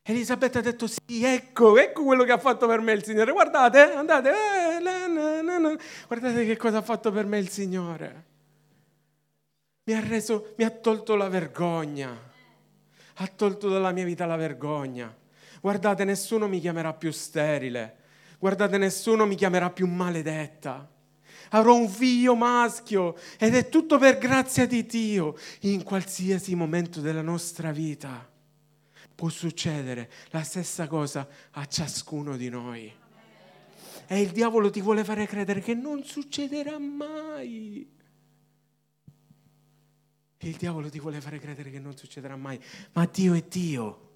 Elisabetta 0.03 0.59
ha 0.59 0.61
detto 0.61 0.87
sì, 0.87 1.23
ecco, 1.23 1.77
ecco 1.77 2.03
quello 2.03 2.23
che 2.23 2.31
ha 2.31 2.37
fatto 2.39 2.67
per 2.67 2.79
me 2.81 2.93
il 2.93 3.03
Signore. 3.03 3.31
Guardate, 3.31 3.93
andate, 3.93 4.29
eh, 4.29 4.79
na, 4.79 5.07
na, 5.07 5.57
na. 5.57 5.77
guardate 6.07 6.45
che 6.45 6.57
cosa 6.57 6.77
ha 6.77 6.81
fatto 6.81 7.11
per 7.11 7.25
me 7.25 7.37
il 7.37 7.49
Signore. 7.49 8.25
Mi 9.83 9.93
ha, 9.93 9.99
reso, 9.99 10.53
mi 10.57 10.63
ha 10.63 10.69
tolto 10.69 11.15
la 11.15 11.27
vergogna, 11.27 12.15
ha 13.15 13.27
tolto 13.27 13.69
dalla 13.69 13.91
mia 13.91 14.05
vita 14.05 14.25
la 14.25 14.35
vergogna. 14.35 15.15
Guardate, 15.59 16.03
nessuno 16.03 16.47
mi 16.47 16.59
chiamerà 16.59 16.93
più 16.93 17.11
sterile, 17.11 17.95
guardate, 18.41 18.79
nessuno 18.79 19.27
mi 19.27 19.35
chiamerà 19.35 19.69
più 19.69 19.85
maledetta. 19.85 20.89
Avrò 21.51 21.75
un 21.75 21.87
figlio 21.87 22.35
maschio 22.35 23.15
ed 23.37 23.53
è 23.53 23.69
tutto 23.69 23.99
per 23.99 24.17
grazia 24.17 24.65
di 24.65 24.83
Dio 24.85 25.37
in 25.61 25.83
qualsiasi 25.83 26.55
momento 26.55 27.01
della 27.01 27.21
nostra 27.21 27.71
vita 27.71 28.27
può 29.21 29.29
succedere 29.29 30.09
la 30.29 30.41
stessa 30.41 30.87
cosa 30.87 31.27
a 31.51 31.67
ciascuno 31.67 32.35
di 32.37 32.49
noi. 32.49 32.91
E 34.07 34.19
il 34.19 34.31
diavolo 34.31 34.71
ti 34.71 34.81
vuole 34.81 35.03
fare 35.03 35.27
credere 35.27 35.61
che 35.61 35.75
non 35.75 36.03
succederà 36.03 36.79
mai. 36.79 37.87
Il 40.39 40.55
diavolo 40.55 40.89
ti 40.89 40.99
vuole 40.99 41.21
fare 41.21 41.37
credere 41.37 41.69
che 41.69 41.77
non 41.77 41.95
succederà 41.95 42.35
mai, 42.35 42.59
ma 42.93 43.05
Dio 43.05 43.35
è 43.35 43.43
Dio. 43.47 44.10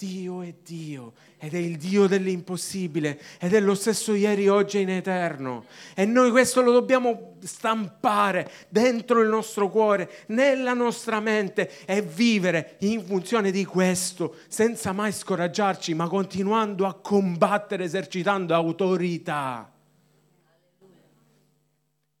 Dio 0.00 0.40
è 0.40 0.54
Dio 0.64 1.12
ed 1.36 1.52
è 1.52 1.58
il 1.58 1.76
Dio 1.76 2.06
dell'impossibile 2.06 3.20
ed 3.38 3.52
è 3.52 3.60
lo 3.60 3.74
stesso 3.74 4.14
ieri, 4.14 4.48
oggi 4.48 4.78
e 4.78 4.80
in 4.80 4.88
eterno. 4.88 5.66
E 5.94 6.06
noi 6.06 6.30
questo 6.30 6.62
lo 6.62 6.72
dobbiamo 6.72 7.34
stampare 7.40 8.50
dentro 8.70 9.20
il 9.20 9.28
nostro 9.28 9.68
cuore, 9.68 10.24
nella 10.28 10.72
nostra 10.72 11.20
mente 11.20 11.84
e 11.84 12.00
vivere 12.00 12.76
in 12.80 13.04
funzione 13.04 13.50
di 13.50 13.66
questo, 13.66 14.36
senza 14.48 14.92
mai 14.92 15.12
scoraggiarci, 15.12 15.92
ma 15.92 16.08
continuando 16.08 16.86
a 16.86 16.94
combattere, 16.94 17.84
esercitando 17.84 18.54
autorità. 18.54 19.70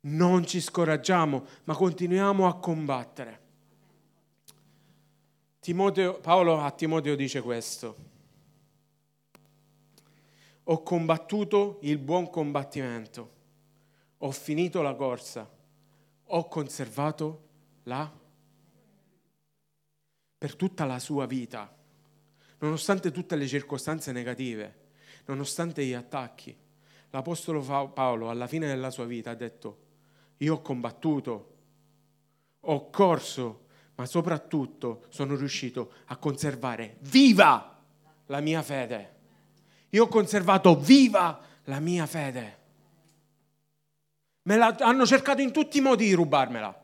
Non 0.02 0.46
ci 0.46 0.60
scoraggiamo, 0.60 1.44
ma 1.64 1.74
continuiamo 1.74 2.46
a 2.46 2.58
combattere. 2.58 3.48
Timoteo, 5.60 6.20
Paolo 6.20 6.58
a 6.58 6.70
Timoteo 6.70 7.14
dice 7.14 7.42
questo. 7.42 8.08
Ho 10.64 10.82
combattuto 10.82 11.78
il 11.82 11.98
buon 11.98 12.30
combattimento, 12.30 13.30
ho 14.18 14.30
finito 14.30 14.80
la 14.80 14.94
corsa, 14.94 15.46
ho 16.24 16.48
conservato 16.48 17.48
la 17.82 18.10
per 20.38 20.56
tutta 20.56 20.86
la 20.86 20.98
sua 20.98 21.26
vita, 21.26 21.76
nonostante 22.60 23.10
tutte 23.10 23.36
le 23.36 23.46
circostanze 23.46 24.12
negative, 24.12 24.88
nonostante 25.26 25.84
gli 25.84 25.92
attacchi. 25.92 26.56
L'Apostolo 27.10 27.60
Paolo 27.60 28.30
alla 28.30 28.46
fine 28.46 28.66
della 28.66 28.90
sua 28.90 29.04
vita 29.04 29.32
ha 29.32 29.34
detto, 29.34 29.78
io 30.38 30.54
ho 30.54 30.62
combattuto, 30.62 31.56
ho 32.60 32.88
corso 32.88 33.66
ma 34.00 34.06
soprattutto 34.06 35.04
sono 35.10 35.36
riuscito 35.36 35.92
a 36.06 36.16
conservare 36.16 36.96
viva 37.00 37.78
la 38.26 38.40
mia 38.40 38.62
fede. 38.62 39.16
Io 39.90 40.04
ho 40.04 40.08
conservato 40.08 40.74
viva 40.74 41.38
la 41.64 41.80
mia 41.80 42.06
fede. 42.06 42.58
Me 44.44 44.56
la, 44.56 44.74
hanno 44.78 45.04
cercato 45.04 45.42
in 45.42 45.52
tutti 45.52 45.76
i 45.76 45.80
modi 45.82 46.06
di 46.06 46.14
rubarmela. 46.14 46.79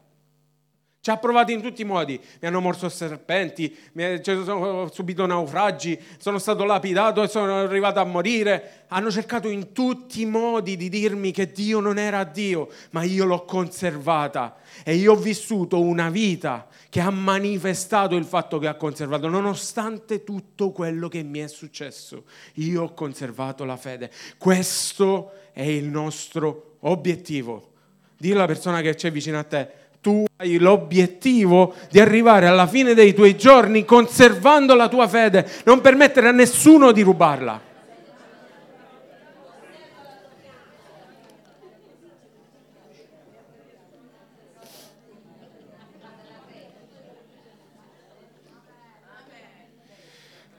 Ci 1.06 1.12
ha 1.12 1.18
provato 1.18 1.52
in 1.52 1.62
tutti 1.62 1.82
i 1.82 1.84
modi. 1.84 2.20
Mi 2.40 2.48
hanno 2.48 2.60
morso 2.60 2.88
serpenti, 2.88 3.72
mi, 3.92 4.20
cioè, 4.24 4.36
ho 4.38 4.90
subito 4.92 5.24
naufragi, 5.24 5.96
sono 6.18 6.38
stato 6.38 6.64
lapidato 6.64 7.22
e 7.22 7.28
sono 7.28 7.60
arrivato 7.60 8.00
a 8.00 8.04
morire. 8.04 8.86
Hanno 8.88 9.08
cercato 9.12 9.46
in 9.46 9.70
tutti 9.70 10.22
i 10.22 10.26
modi 10.26 10.76
di 10.76 10.88
dirmi 10.88 11.30
che 11.30 11.52
Dio 11.52 11.78
non 11.78 11.98
era 11.98 12.24
Dio, 12.24 12.70
ma 12.90 13.04
io 13.04 13.24
l'ho 13.24 13.44
conservata. 13.44 14.56
E 14.82 14.96
io 14.96 15.12
ho 15.12 15.16
vissuto 15.16 15.80
una 15.80 16.10
vita 16.10 16.66
che 16.88 17.00
ha 17.00 17.10
manifestato 17.10 18.16
il 18.16 18.24
fatto 18.24 18.58
che 18.58 18.66
ha 18.66 18.74
conservato, 18.74 19.28
nonostante 19.28 20.24
tutto 20.24 20.72
quello 20.72 21.06
che 21.06 21.22
mi 21.22 21.38
è 21.38 21.46
successo. 21.46 22.24
Io 22.54 22.82
ho 22.82 22.94
conservato 22.94 23.64
la 23.64 23.76
fede. 23.76 24.10
Questo 24.38 25.30
è 25.52 25.62
il 25.62 25.84
nostro 25.84 26.78
obiettivo. 26.80 27.74
Dillo 28.18 28.38
alla 28.38 28.46
persona 28.46 28.80
che 28.80 28.94
c'è 28.96 29.12
vicino 29.12 29.38
a 29.38 29.44
te 29.44 29.84
tu 30.06 30.24
hai 30.36 30.56
l'obiettivo 30.58 31.74
di 31.90 31.98
arrivare 31.98 32.46
alla 32.46 32.68
fine 32.68 32.94
dei 32.94 33.12
tuoi 33.12 33.36
giorni 33.36 33.84
conservando 33.84 34.76
la 34.76 34.88
tua 34.88 35.08
fede, 35.08 35.50
non 35.64 35.80
permettere 35.80 36.28
a 36.28 36.30
nessuno 36.30 36.92
di 36.92 37.02
rubarla. 37.02 37.60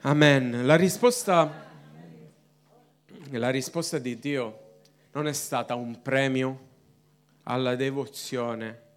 Amen. 0.02 0.66
La 0.66 0.76
risposta, 0.76 1.70
la 3.30 3.48
risposta 3.48 3.96
di 3.96 4.18
Dio 4.18 4.58
non 5.12 5.26
è 5.26 5.32
stata 5.32 5.74
un 5.74 6.02
premio 6.02 6.66
alla 7.44 7.76
devozione 7.76 8.87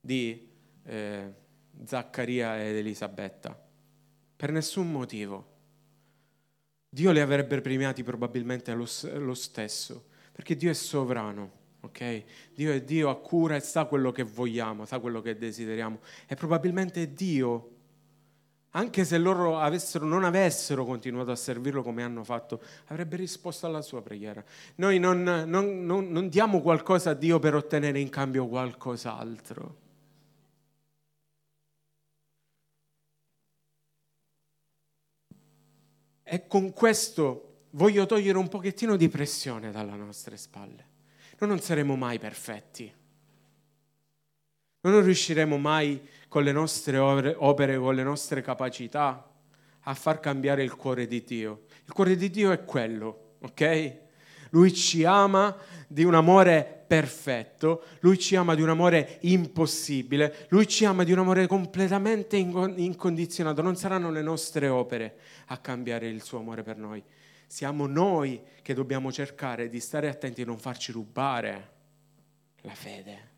di 0.00 0.48
eh, 0.84 1.32
Zaccaria 1.84 2.62
ed 2.62 2.76
Elisabetta. 2.76 3.58
Per 4.36 4.52
nessun 4.52 4.90
motivo. 4.90 5.48
Dio 6.88 7.12
li 7.12 7.20
avrebbe 7.20 7.60
premiati 7.60 8.02
probabilmente 8.02 8.72
lo, 8.72 8.86
lo 9.18 9.34
stesso, 9.34 10.06
perché 10.32 10.56
Dio 10.56 10.70
è 10.70 10.74
sovrano. 10.74 11.58
Okay? 11.82 12.24
Dio 12.54 12.72
è 12.72 12.82
Dio, 12.82 13.08
ha 13.08 13.16
cura 13.16 13.56
e 13.56 13.60
sa 13.60 13.84
quello 13.84 14.12
che 14.12 14.22
vogliamo, 14.22 14.84
sa 14.84 14.98
quello 14.98 15.20
che 15.22 15.38
desideriamo. 15.38 16.00
E 16.26 16.34
probabilmente 16.34 17.12
Dio, 17.12 17.70
anche 18.70 19.04
se 19.04 19.18
loro 19.18 19.58
avessero, 19.58 20.04
non 20.04 20.24
avessero 20.24 20.84
continuato 20.84 21.30
a 21.30 21.36
servirlo 21.36 21.82
come 21.82 22.02
hanno 22.02 22.24
fatto, 22.24 22.60
avrebbe 22.86 23.16
risposto 23.16 23.66
alla 23.66 23.82
sua 23.82 24.02
preghiera. 24.02 24.44
Noi 24.76 24.98
non, 24.98 25.22
non, 25.22 25.84
non, 25.84 26.10
non 26.10 26.28
diamo 26.28 26.60
qualcosa 26.60 27.10
a 27.10 27.14
Dio 27.14 27.38
per 27.38 27.54
ottenere 27.54 27.98
in 27.98 28.10
cambio 28.10 28.46
qualcos'altro. 28.46 29.79
E 36.32 36.46
con 36.46 36.72
questo 36.72 37.64
voglio 37.70 38.06
togliere 38.06 38.38
un 38.38 38.46
pochettino 38.46 38.94
di 38.94 39.08
pressione 39.08 39.72
dalle 39.72 39.96
nostre 39.96 40.36
spalle. 40.36 40.86
Noi 41.40 41.50
non 41.50 41.58
saremo 41.58 41.96
mai 41.96 42.20
perfetti. 42.20 42.84
Noi 44.82 44.92
non 44.92 45.02
riusciremo 45.02 45.58
mai 45.58 46.00
con 46.28 46.44
le 46.44 46.52
nostre 46.52 46.98
opere, 46.98 47.76
con 47.76 47.94
le 47.96 48.04
nostre 48.04 48.42
capacità, 48.42 49.28
a 49.80 49.94
far 49.94 50.20
cambiare 50.20 50.62
il 50.62 50.76
cuore 50.76 51.08
di 51.08 51.24
Dio. 51.24 51.62
Il 51.84 51.92
cuore 51.92 52.14
di 52.14 52.30
Dio 52.30 52.52
è 52.52 52.64
quello, 52.64 53.34
ok? 53.40 53.98
Lui 54.50 54.72
ci 54.72 55.04
ama 55.04 55.56
di 55.86 56.04
un 56.04 56.14
amore 56.14 56.84
perfetto, 56.86 57.84
lui 58.00 58.18
ci 58.18 58.34
ama 58.36 58.54
di 58.54 58.62
un 58.62 58.68
amore 58.68 59.18
impossibile, 59.22 60.46
lui 60.48 60.66
ci 60.66 60.84
ama 60.84 61.04
di 61.04 61.12
un 61.12 61.20
amore 61.20 61.46
completamente 61.46 62.36
incondizionato. 62.36 63.62
Non 63.62 63.76
saranno 63.76 64.10
le 64.10 64.22
nostre 64.22 64.68
opere 64.68 65.16
a 65.46 65.58
cambiare 65.58 66.08
il 66.08 66.22
suo 66.22 66.38
amore 66.38 66.62
per 66.62 66.76
noi. 66.76 67.02
Siamo 67.46 67.86
noi 67.86 68.40
che 68.62 68.74
dobbiamo 68.74 69.10
cercare 69.10 69.68
di 69.68 69.80
stare 69.80 70.08
attenti 70.08 70.42
e 70.42 70.44
non 70.44 70.58
farci 70.58 70.92
rubare 70.92 71.70
la 72.62 72.74
fede. 72.74 73.28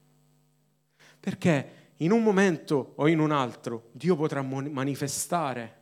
Perché 1.20 1.80
in 1.98 2.10
un 2.10 2.22
momento 2.22 2.94
o 2.96 3.06
in 3.06 3.20
un 3.20 3.30
altro 3.30 3.88
Dio 3.92 4.16
potrà 4.16 4.42
manifestare 4.42 5.76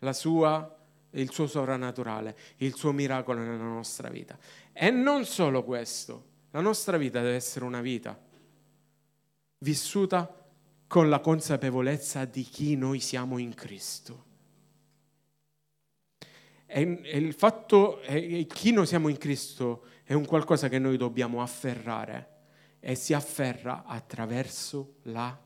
la 0.00 0.12
sua 0.12 0.75
il 1.20 1.30
suo 1.30 1.46
sovrannaturale, 1.46 2.36
il 2.58 2.74
suo 2.74 2.92
miracolo 2.92 3.40
nella 3.40 3.62
nostra 3.62 4.08
vita. 4.08 4.38
E 4.72 4.90
non 4.90 5.24
solo 5.24 5.64
questo, 5.64 6.24
la 6.50 6.60
nostra 6.60 6.96
vita 6.96 7.20
deve 7.20 7.34
essere 7.34 7.64
una 7.64 7.80
vita 7.80 8.18
vissuta 9.58 10.44
con 10.86 11.08
la 11.08 11.20
consapevolezza 11.20 12.24
di 12.24 12.42
chi 12.42 12.76
noi 12.76 13.00
siamo 13.00 13.38
in 13.38 13.54
Cristo. 13.54 14.24
E, 16.66 16.80
il 16.80 17.32
fatto 17.34 18.00
che 18.04 18.46
chi 18.48 18.72
noi 18.72 18.86
siamo 18.86 19.08
in 19.08 19.18
Cristo 19.18 19.86
è 20.04 20.12
un 20.12 20.26
qualcosa 20.26 20.68
che 20.68 20.78
noi 20.78 20.96
dobbiamo 20.96 21.42
afferrare 21.42 22.34
e 22.80 22.94
si 22.94 23.14
afferra 23.14 23.84
attraverso 23.84 24.96
la 25.04 25.36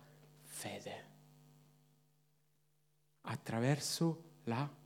fede. 0.42 1.08
Attraverso 3.22 4.24
la 4.44 4.56
fede. 4.56 4.79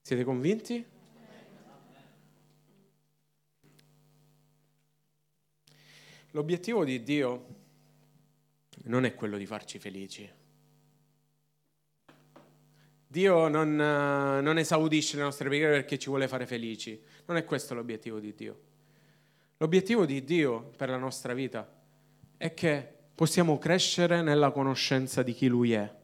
Siete 0.00 0.24
convinti? 0.24 0.84
L'obiettivo 6.32 6.84
di 6.84 7.02
Dio 7.02 7.46
non 8.84 9.04
è 9.04 9.14
quello 9.14 9.36
di 9.36 9.46
farci 9.46 9.78
felici. 9.78 10.28
Dio 13.06 13.48
non, 13.48 13.76
non, 13.76 14.58
esaudisce 14.58 15.16
le 15.16 15.22
nostre 15.22 15.46
preghiere 15.48 15.74
perché 15.74 15.98
ci 15.98 16.08
vuole 16.08 16.26
fare 16.26 16.46
felici. 16.46 17.00
Non 17.26 17.36
è 17.36 17.44
questo 17.44 17.74
l'obiettivo 17.74 18.18
di 18.18 18.34
Dio. 18.34 18.60
L'obiettivo 19.58 20.04
di 20.04 20.24
Dio 20.24 20.72
per 20.76 20.88
la 20.88 20.96
nostra 20.96 21.32
vita 21.32 21.72
è 22.36 22.52
che 22.52 22.92
possiamo 23.14 23.56
crescere 23.58 24.20
nella 24.20 24.50
conoscenza 24.50 25.22
di 25.22 25.32
chi 25.32 25.46
Lui 25.46 25.72
è. 25.72 26.02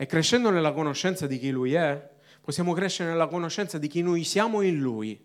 E 0.00 0.06
crescendo 0.06 0.50
nella 0.50 0.70
conoscenza 0.70 1.26
di 1.26 1.40
chi 1.40 1.50
Lui 1.50 1.74
è, 1.74 2.08
possiamo 2.40 2.72
crescere 2.72 3.10
nella 3.10 3.26
conoscenza 3.26 3.78
di 3.78 3.88
chi 3.88 4.00
noi 4.00 4.22
siamo 4.22 4.62
in 4.62 4.78
Lui. 4.78 5.20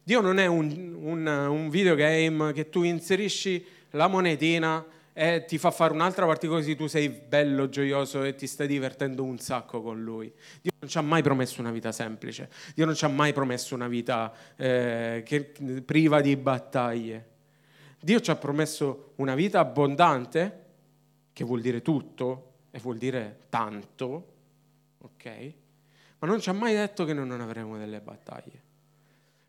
Dio 0.00 0.20
non 0.20 0.38
è 0.38 0.46
un, 0.46 0.96
un, 0.96 1.26
un 1.26 1.68
videogame 1.68 2.52
che 2.52 2.68
tu 2.68 2.84
inserisci 2.84 3.66
la 3.90 4.06
monetina 4.06 4.86
e 5.12 5.44
ti 5.44 5.58
fa 5.58 5.72
fare 5.72 5.92
un'altra 5.92 6.24
partita 6.24 6.52
così 6.52 6.76
tu 6.76 6.86
sei 6.86 7.08
bello, 7.08 7.68
gioioso 7.68 8.22
e 8.22 8.36
ti 8.36 8.46
stai 8.46 8.68
divertendo 8.68 9.24
un 9.24 9.38
sacco 9.38 9.82
con 9.82 10.00
lui. 10.00 10.32
Dio 10.60 10.70
non 10.78 10.88
ci 10.88 10.98
ha 10.98 11.02
mai 11.02 11.22
promesso 11.22 11.60
una 11.60 11.72
vita 11.72 11.90
semplice, 11.90 12.48
Dio 12.76 12.84
non 12.84 12.94
ci 12.94 13.04
ha 13.04 13.08
mai 13.08 13.32
promesso 13.32 13.74
una 13.74 13.88
vita 13.88 14.32
eh, 14.54 15.24
che, 15.26 15.52
priva 15.84 16.20
di 16.20 16.36
battaglie. 16.36 17.30
Dio 18.00 18.20
ci 18.20 18.30
ha 18.30 18.36
promesso 18.36 19.14
una 19.16 19.34
vita 19.34 19.58
abbondante, 19.58 20.60
che 21.32 21.42
vuol 21.42 21.60
dire 21.60 21.82
tutto 21.82 22.50
e 22.74 22.78
vuol 22.78 22.96
dire 22.96 23.42
tanto, 23.50 24.32
ok? 24.98 25.52
Ma 26.18 26.26
non 26.26 26.40
ci 26.40 26.48
ha 26.48 26.54
mai 26.54 26.74
detto 26.74 27.04
che 27.04 27.12
noi 27.12 27.26
non 27.26 27.42
avremo 27.42 27.76
delle 27.76 28.00
battaglie. 28.00 28.60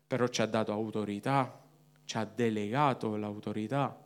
Però 0.06 0.28
ci 0.28 0.42
ha 0.42 0.46
dato 0.46 0.72
autorità, 0.72 1.60
ci 2.04 2.18
ha 2.18 2.24
delegato 2.24 3.16
l'autorità 3.16 3.98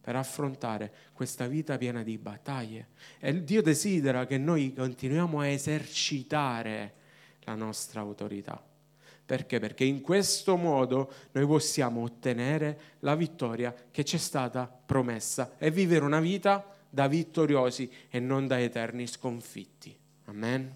per 0.00 0.14
affrontare 0.14 0.92
questa 1.12 1.48
vita 1.48 1.76
piena 1.76 2.04
di 2.04 2.16
battaglie. 2.16 2.88
E 3.18 3.42
Dio 3.42 3.60
desidera 3.60 4.24
che 4.24 4.38
noi 4.38 4.72
continuiamo 4.72 5.40
a 5.40 5.48
esercitare 5.48 6.94
la 7.40 7.56
nostra 7.56 8.00
autorità. 8.00 8.62
Perché? 9.26 9.58
Perché 9.58 9.84
in 9.84 10.00
questo 10.00 10.56
modo 10.56 11.12
noi 11.32 11.46
possiamo 11.46 12.02
ottenere 12.02 12.96
la 13.00 13.16
vittoria 13.16 13.74
che 13.90 14.04
ci 14.04 14.16
è 14.16 14.18
stata 14.18 14.66
promessa 14.66 15.56
e 15.58 15.70
vivere 15.70 16.04
una 16.04 16.20
vita 16.20 16.78
da 16.90 17.06
vittoriosi 17.06 17.90
e 18.10 18.18
non 18.18 18.46
da 18.46 18.60
eterni 18.60 19.06
sconfitti. 19.06 19.96
Amen. 20.26 20.74